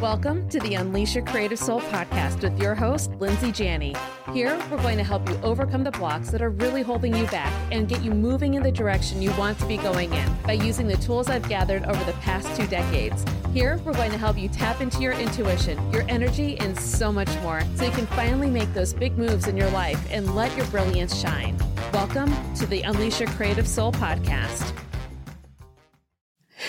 Welcome 0.00 0.48
to 0.50 0.60
the 0.60 0.76
Unleash 0.76 1.16
Your 1.16 1.24
Creative 1.24 1.58
Soul 1.58 1.80
podcast 1.80 2.40
with 2.40 2.56
your 2.62 2.76
host, 2.76 3.10
Lindsay 3.18 3.50
Jani. 3.50 3.96
Here, 4.32 4.56
we're 4.70 4.80
going 4.80 4.96
to 4.96 5.02
help 5.02 5.28
you 5.28 5.34
overcome 5.42 5.82
the 5.82 5.90
blocks 5.90 6.30
that 6.30 6.40
are 6.40 6.50
really 6.50 6.82
holding 6.82 7.16
you 7.16 7.26
back 7.26 7.52
and 7.72 7.88
get 7.88 8.02
you 8.02 8.12
moving 8.12 8.54
in 8.54 8.62
the 8.62 8.70
direction 8.70 9.20
you 9.20 9.32
want 9.32 9.58
to 9.58 9.66
be 9.66 9.76
going 9.76 10.12
in 10.12 10.36
by 10.46 10.52
using 10.52 10.86
the 10.86 10.96
tools 10.98 11.28
I've 11.28 11.48
gathered 11.48 11.82
over 11.82 12.04
the 12.04 12.16
past 12.18 12.56
two 12.56 12.68
decades. 12.68 13.24
Here, 13.52 13.80
we're 13.84 13.92
going 13.92 14.12
to 14.12 14.18
help 14.18 14.38
you 14.38 14.48
tap 14.48 14.80
into 14.80 15.00
your 15.00 15.14
intuition, 15.14 15.92
your 15.92 16.04
energy, 16.08 16.56
and 16.60 16.78
so 16.78 17.10
much 17.10 17.34
more 17.42 17.64
so 17.74 17.82
you 17.82 17.90
can 17.90 18.06
finally 18.06 18.50
make 18.50 18.72
those 18.74 18.94
big 18.94 19.18
moves 19.18 19.48
in 19.48 19.56
your 19.56 19.70
life 19.70 20.00
and 20.12 20.36
let 20.36 20.56
your 20.56 20.66
brilliance 20.66 21.20
shine. 21.20 21.58
Welcome 21.92 22.32
to 22.54 22.66
the 22.66 22.82
Unleash 22.82 23.18
Your 23.18 23.30
Creative 23.30 23.66
Soul 23.66 23.90
podcast. 23.90 24.72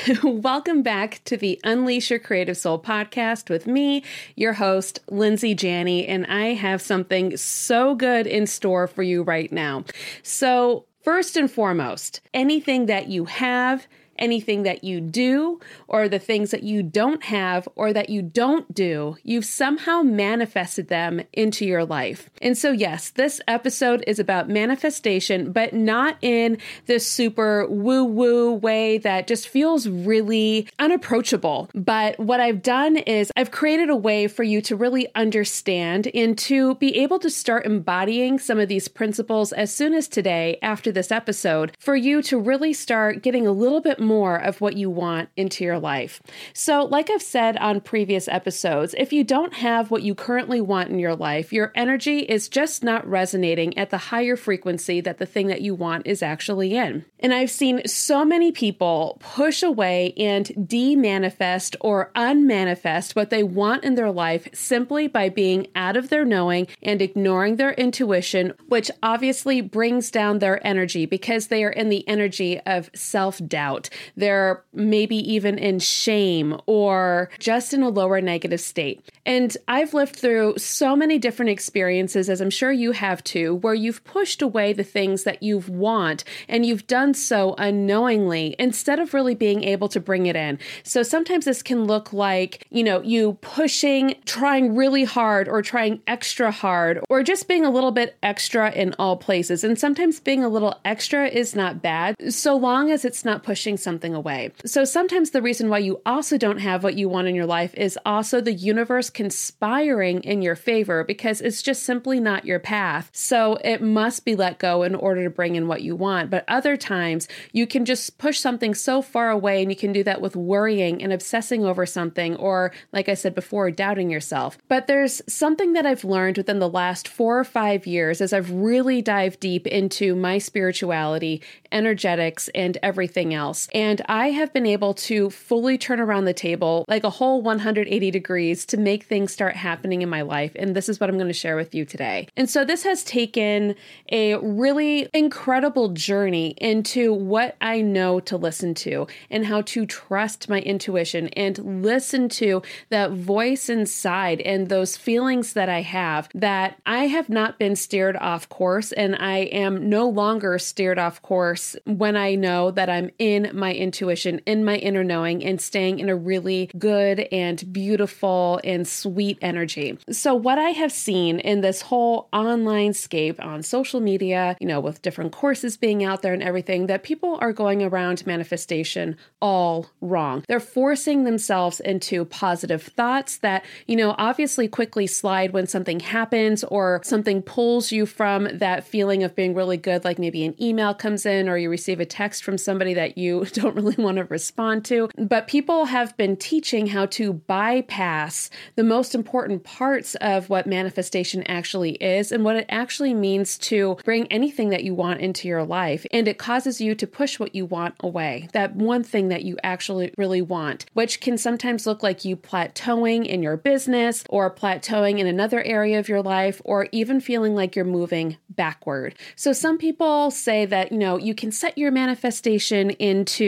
Welcome 0.24 0.82
back 0.82 1.22
to 1.26 1.36
the 1.36 1.60
Unleash 1.64 2.10
Your 2.10 2.20
Creative 2.20 2.56
Soul 2.56 2.80
podcast 2.80 3.50
with 3.50 3.68
me, 3.68 4.04
your 4.36 4.54
host, 4.54 5.00
Lindsay 5.10 5.56
Jani, 5.60 6.08
and 6.08 6.26
I 6.28 6.54
have 6.54 6.82
something 6.82 7.36
so 7.38 7.96
good 7.96 8.26
in 8.28 8.48
store 8.48 8.88
for 8.88 9.04
you 9.04 9.24
right 9.24 9.52
now. 9.52 9.84
So, 10.24 10.86
first 11.04 11.36
and 11.36 11.52
foremost, 11.52 12.22
anything 12.34 12.86
that 12.86 13.08
you 13.08 13.26
have, 13.26 13.88
anything 14.20 14.64
that 14.64 14.84
you 14.84 15.02
do 15.02 15.60
or 15.88 16.08
the 16.08 16.20
things 16.20 16.52
that 16.52 16.64
you 16.64 16.84
don't 16.84 17.24
have 17.24 17.68
or 17.76 17.94
that 17.94 18.10
you 18.10 18.22
don't 18.22 18.74
do, 18.74 19.18
you've 19.24 19.46
somehow 19.46 20.02
manifested 20.02 20.88
them 20.88 21.22
into 21.34 21.66
your 21.66 21.86
life. 21.86 22.30
And 22.42 22.58
so, 22.58 22.72
yes, 22.72 23.10
this 23.10 23.42
episode 23.48 24.04
is 24.06 24.20
about 24.20 24.50
manifestation, 24.50 25.52
but 25.52 25.74
not 25.74 26.18
in 26.22 26.58
this 26.86 27.10
super 27.10 27.68
woo 27.68 28.04
woo 28.04 28.54
way 28.54 28.98
that 29.00 29.28
just 29.28 29.48
feels 29.48 29.88
really 29.88 30.68
unapproachable. 30.80 31.70
But 31.74 32.20
what 32.20 32.40
I've 32.40 32.62
done 32.62 32.98
is 32.98 33.32
I've 33.36 33.52
created 33.52 33.90
a 33.90 33.96
way 33.96 34.28
for 34.28 34.44
you 34.44 34.62
to 34.64 34.76
really 34.76 35.08
understand 35.16 36.10
and 36.14 36.38
to 36.40 36.76
be 36.76 36.98
able 36.98 37.20
to 37.20 37.30
start 37.30 37.66
embodying 37.66 38.40
some 38.40 38.60
of 38.60 38.68
these 38.68 38.88
principles 38.88 39.54
as 39.54 39.74
soon 39.74 39.94
as 39.94 40.08
today 40.08 40.58
after 40.62 40.92
this 40.92 41.12
episode 41.12 41.72
for 41.80 41.96
you 41.96 42.22
to 42.24 42.40
really 42.40 42.74
start 42.74 43.24
getting 43.24 43.48
a 43.48 43.52
little 43.52 43.82
bit 43.82 44.00
more 44.00 44.09
of 44.38 44.62
what 44.62 44.76
you 44.76 44.90
want 44.90 45.30
into 45.36 45.64
your 45.64 45.80
life. 45.80 46.22
So, 46.54 46.86
like 46.86 47.10
I've 47.10 47.22
said 47.22 47.58
on 47.58 47.82
previous 47.82 48.28
episodes, 48.28 48.96
if 48.98 49.14
you 49.14 49.24
don't 49.24 49.54
have 49.54 49.92
what 49.92 50.04
you 50.04 50.16
currently 50.16 50.62
want 50.62 50.90
in 50.90 51.00
your 51.00 51.16
life, 51.16 51.54
your 51.54 51.72
energy 51.76 52.20
is 52.20 52.50
just 52.50 52.84
not 52.84 53.08
resonating 53.08 53.78
at 53.78 53.90
the 53.90 53.98
higher 53.98 54.36
frequency 54.36 55.02
that 55.02 55.18
the 55.18 55.26
thing 55.26 55.48
that 55.48 55.62
you 55.62 55.76
want 55.76 56.08
is 56.08 56.24
actually 56.24 56.76
in. 56.76 57.06
And 57.20 57.34
I've 57.34 57.52
seen 57.52 57.86
so 57.86 58.24
many 58.24 58.52
people 58.52 59.18
push 59.20 59.62
away 59.62 60.14
and 60.18 60.68
de 60.68 60.96
manifest 60.96 61.76
or 61.82 62.12
unmanifest 62.16 63.16
what 63.16 63.30
they 63.30 63.44
want 63.44 63.84
in 63.84 63.96
their 63.96 64.12
life 64.12 64.48
simply 64.54 65.08
by 65.08 65.30
being 65.30 65.68
out 65.76 65.98
of 65.98 66.10
their 66.10 66.26
knowing 66.26 66.68
and 66.82 67.02
ignoring 67.02 67.58
their 67.58 67.74
intuition, 67.74 68.54
which 68.68 68.90
obviously 69.04 69.62
brings 69.62 70.12
down 70.12 70.40
their 70.40 70.66
energy 70.66 71.06
because 71.06 71.48
they 71.48 71.64
are 71.64 71.70
in 71.70 71.90
the 71.90 72.08
energy 72.08 72.60
of 72.62 72.90
self 72.94 73.40
doubt. 73.46 73.90
They're 74.16 74.64
maybe 74.74 75.18
even 75.32 75.58
in 75.58 75.80
shame 75.80 76.60
or 76.66 77.30
just 77.40 77.74
in 77.74 77.84
a 77.84 77.90
lower 77.90 78.22
negative 78.22 78.62
state. 78.62 79.04
And 79.26 79.56
I've 79.68 79.94
lived 79.94 80.16
through 80.16 80.58
so 80.58 80.96
many 80.96 81.20
different 81.20 81.52
experiences, 81.52 82.30
as 82.30 82.42
I'm 82.42 82.50
sure 82.50 82.72
you 82.72 82.94
have 82.94 83.24
too, 83.24 83.56
where 83.56 83.74
you've 83.74 84.04
pushed 84.04 84.42
away 84.42 84.74
the 84.74 84.84
things 84.84 85.24
that 85.24 85.44
you 85.44 85.60
want 85.68 86.24
and 86.48 86.66
you've 86.66 86.88
done 86.88 87.14
so 87.14 87.56
unknowingly 87.58 88.56
instead 88.58 89.00
of 89.00 89.14
really 89.14 89.36
being 89.36 89.64
able 89.64 89.90
to 89.90 90.00
bring 90.00 90.26
it 90.26 90.36
in. 90.36 90.58
So 90.84 91.04
sometimes 91.04 91.46
this 91.46 91.62
can 91.62 91.86
look 91.86 92.14
like, 92.14 92.66
you 92.70 92.84
know, 92.84 93.02
you 93.02 93.34
pushing, 93.42 94.16
trying 94.26 94.76
really 94.76 95.04
hard 95.04 95.48
or 95.48 95.62
trying 95.62 96.02
extra 96.08 96.52
hard 96.52 97.04
or 97.10 97.22
just 97.24 97.48
being 97.48 97.66
a 97.66 97.70
little 97.70 97.92
bit 97.92 98.18
extra 98.24 98.72
in 98.72 98.96
all 98.98 99.18
places. 99.18 99.64
And 99.64 99.78
sometimes 99.78 100.20
being 100.20 100.44
a 100.44 100.50
little 100.50 100.80
extra 100.86 101.28
is 101.28 101.56
not 101.56 101.82
bad, 101.82 102.16
so 102.34 102.56
long 102.56 102.92
as 102.92 103.06
it's 103.06 103.26
not 103.26 103.44
pushing 103.44 103.78
something 103.78 103.89
away. 103.90 104.52
So 104.66 104.86
sometimes 104.86 105.32
the 105.32 105.42
reason 105.42 105.70
why 105.70 105.80
you 105.80 106.02
also 106.06 106.38
don't 106.38 106.60
have 106.60 106.84
what 106.84 106.96
you 106.96 107.10
want 107.10 107.28
in 107.28 107.36
your 107.36 107.46
life 107.46 107.74
is 107.76 107.98
also 108.06 108.40
the 108.40 108.54
universe 108.54 109.10
conspiring 109.10 110.22
in 110.24 110.42
your 110.42 110.56
favor 110.56 111.04
because 111.04 111.42
it's 111.42 111.62
just 111.62 111.84
simply 111.84 112.20
not 112.20 112.46
your 112.46 112.60
path. 112.60 113.10
So 113.14 113.56
it 113.64 113.82
must 113.82 114.26
be 114.26 114.36
let 114.36 114.60
go 114.60 114.84
in 114.84 114.96
order 114.96 115.24
to 115.24 115.30
bring 115.30 115.56
in 115.56 115.68
what 115.68 115.82
you 115.82 115.96
want. 115.96 116.30
But 116.30 116.46
other 116.48 116.78
times 116.78 117.28
you 117.52 117.66
can 117.66 117.86
just 117.86 118.18
push 118.18 118.40
something 118.40 118.76
so 118.76 119.02
far 119.02 119.32
away 119.32 119.62
and 119.62 119.72
you 119.72 119.78
can 119.78 119.92
do 119.92 120.04
that 120.04 120.22
with 120.22 120.36
worrying 120.36 121.02
and 121.02 121.12
obsessing 121.12 121.66
over 121.66 121.86
something 121.86 122.36
or, 122.36 122.72
like 122.94 123.10
I 123.10 123.16
said 123.16 123.34
before, 123.34 123.72
doubting 123.72 124.10
yourself. 124.10 124.58
But 124.68 124.88
there's 124.88 125.22
something 125.28 125.74
that 125.74 125.86
I've 125.86 126.04
learned 126.04 126.38
within 126.38 126.60
the 126.60 126.70
last 126.70 127.08
four 127.08 127.40
or 127.40 127.44
five 127.44 127.88
years 127.88 128.22
as 128.22 128.34
I've 128.34 128.52
really 128.52 129.02
dived 129.02 129.40
deep 129.40 129.66
into 129.68 130.16
my 130.16 130.38
spirituality, 130.38 131.42
energetics, 131.72 132.50
and 132.50 132.78
everything 132.84 133.34
else. 133.34 133.68
And 133.80 134.02
I 134.10 134.32
have 134.32 134.52
been 134.52 134.66
able 134.66 134.94
to 134.96 135.30
fully 135.30 135.78
turn 135.78 136.02
around 136.02 136.26
the 136.26 136.34
table 136.34 136.84
like 136.90 137.06
a 137.06 137.10
whole 137.10 137.42
180 137.42 138.12
degrees 138.12 138.66
to 138.66 138.78
make 138.78 139.06
things 139.06 139.32
start 139.32 139.56
happening 139.56 140.02
in 140.02 140.10
my 140.10 140.22
life. 140.22 140.52
And 140.58 140.76
this 140.76 140.90
is 140.90 141.00
what 141.00 141.10
I'm 141.10 141.16
going 141.16 141.30
to 141.30 141.34
share 141.34 141.56
with 141.56 141.74
you 141.74 141.86
today. 141.86 142.28
And 142.36 142.50
so 142.50 142.66
this 142.66 142.84
has 142.84 143.06
taken 143.06 143.76
a 144.12 144.36
really 144.36 145.08
incredible 145.14 145.94
journey 145.94 146.56
into 146.58 147.14
what 147.14 147.56
I 147.62 147.80
know 147.80 148.20
to 148.20 148.36
listen 148.36 148.74
to 148.76 149.08
and 149.30 149.46
how 149.46 149.62
to 149.62 149.86
trust 149.86 150.50
my 150.50 150.60
intuition 150.60 151.30
and 151.30 151.82
listen 151.82 152.28
to 152.30 152.62
that 152.90 153.12
voice 153.12 153.70
inside 153.70 154.42
and 154.42 154.68
those 154.68 154.98
feelings 154.98 155.54
that 155.54 155.70
I 155.70 155.84
have 155.84 156.28
that 156.36 156.76
I 156.86 157.08
have 157.08 157.30
not 157.30 157.58
been 157.58 157.78
steered 157.78 158.18
off 158.18 158.50
course 158.50 158.92
and 158.92 159.16
I 159.16 159.38
am 159.38 159.90
no 159.90 160.10
longer 160.10 160.60
steered 160.60 161.00
off 161.00 161.22
course 161.22 161.78
when 161.86 162.18
I 162.18 162.36
know 162.36 162.72
that 162.72 162.90
I'm 162.90 163.10
in 163.20 163.50
my 163.60 163.74
intuition, 163.74 164.42
in 164.46 164.64
my 164.64 164.78
inner 164.78 165.04
knowing, 165.04 165.44
and 165.44 165.62
staying 165.62 166.00
in 166.00 166.10
a 166.10 166.16
really 166.16 166.70
good 166.78 167.28
and 167.32 167.72
beautiful 167.72 168.60
and 168.64 168.88
sweet 168.88 169.38
energy. 169.42 169.98
So, 170.10 170.34
what 170.34 170.58
I 170.58 170.70
have 170.72 170.92
seen 170.92 171.40
in 171.40 171.62
this 171.62 171.82
whole 171.82 172.30
online 172.34 172.94
scape 172.94 173.44
on 173.44 173.64
social 173.64 174.00
media, 174.00 174.56
you 174.60 174.68
know, 174.68 174.80
with 174.80 175.02
different 175.02 175.32
courses 175.32 175.78
being 175.78 176.04
out 176.04 176.22
there 176.22 176.34
and 176.34 176.44
everything, 176.44 176.88
that 176.88 177.04
people 177.04 177.38
are 177.42 177.54
going 177.54 177.84
around 177.84 178.26
manifestation 178.26 179.18
all 179.42 179.88
wrong. 180.02 180.44
They're 180.48 180.60
forcing 180.60 181.24
themselves 181.24 181.80
into 181.80 182.26
positive 182.26 182.84
thoughts 182.84 183.38
that, 183.38 183.66
you 183.88 183.96
know, 183.96 184.16
obviously 184.18 184.68
quickly 184.68 185.08
slide 185.08 185.54
when 185.54 185.68
something 185.68 186.00
happens 186.00 186.64
or 186.66 187.02
something 187.04 187.42
pulls 187.42 187.92
you 187.92 188.06
from 188.06 188.48
that 188.58 188.84
feeling 188.84 189.24
of 189.24 189.36
being 189.36 189.54
really 189.54 189.78
good, 189.78 190.06
like 190.06 190.20
maybe 190.20 190.46
an 190.46 190.62
email 190.62 190.94
comes 190.94 191.26
in 191.26 191.50
or 191.50 191.58
you 191.58 191.70
receive 191.70 192.00
a 192.00 192.06
text 192.06 192.44
from 192.44 192.58
somebody 192.58 192.94
that 192.94 193.18
you 193.18 193.46
don't 193.54 193.76
really 193.76 193.96
want 193.96 194.18
to 194.18 194.24
respond 194.26 194.86
to. 194.86 195.10
But 195.18 195.48
people 195.48 195.86
have 195.86 196.16
been 196.18 196.36
teaching 196.38 196.88
how 196.88 197.06
to 197.08 197.34
bypass 197.34 198.50
the 198.76 198.84
most 198.84 199.16
important 199.16 199.64
parts 199.64 200.16
of 200.16 200.50
what 200.50 200.68
manifestation 200.68 201.44
actually 201.44 201.92
is 201.94 202.32
and 202.32 202.44
what 202.44 202.56
it 202.56 202.66
actually 202.70 203.14
means 203.14 203.58
to 203.58 203.98
bring 204.06 204.28
anything 204.28 204.70
that 204.70 204.84
you 204.84 204.94
want 204.94 205.22
into 205.22 205.48
your 205.48 205.64
life. 205.64 206.06
And 206.12 206.28
it 206.28 206.38
causes 206.38 206.80
you 206.80 206.96
to 206.96 207.08
push 207.08 207.40
what 207.40 207.56
you 207.56 207.66
want 207.66 207.96
away, 208.02 208.50
that 208.54 208.76
one 208.76 209.04
thing 209.04 209.30
that 209.30 209.44
you 209.44 209.58
actually 209.64 210.14
really 210.18 210.42
want, 210.42 210.86
which 210.94 211.20
can 211.20 211.38
sometimes 211.38 211.88
look 211.88 212.04
like 212.04 212.26
you 212.26 212.36
plateauing 212.36 213.26
in 213.26 213.44
your 213.44 213.58
business 213.58 214.24
or 214.30 214.54
plateauing 214.54 215.20
in 215.20 215.28
another 215.28 215.64
area 215.64 216.00
of 216.00 216.10
your 216.10 216.22
life 216.22 216.62
or 216.66 216.88
even 216.92 217.20
feeling 217.20 217.56
like 217.56 217.76
you're 217.76 217.86
moving 217.86 218.38
backward. 218.50 219.16
So 219.36 219.54
some 219.54 219.78
people 219.78 220.32
say 220.32 220.66
that, 220.66 220.92
you 220.92 220.98
know, 220.98 221.18
you 221.18 221.34
can 221.34 221.52
set 221.52 221.78
your 221.78 221.92
manifestation 221.92 222.90
into 222.92 223.39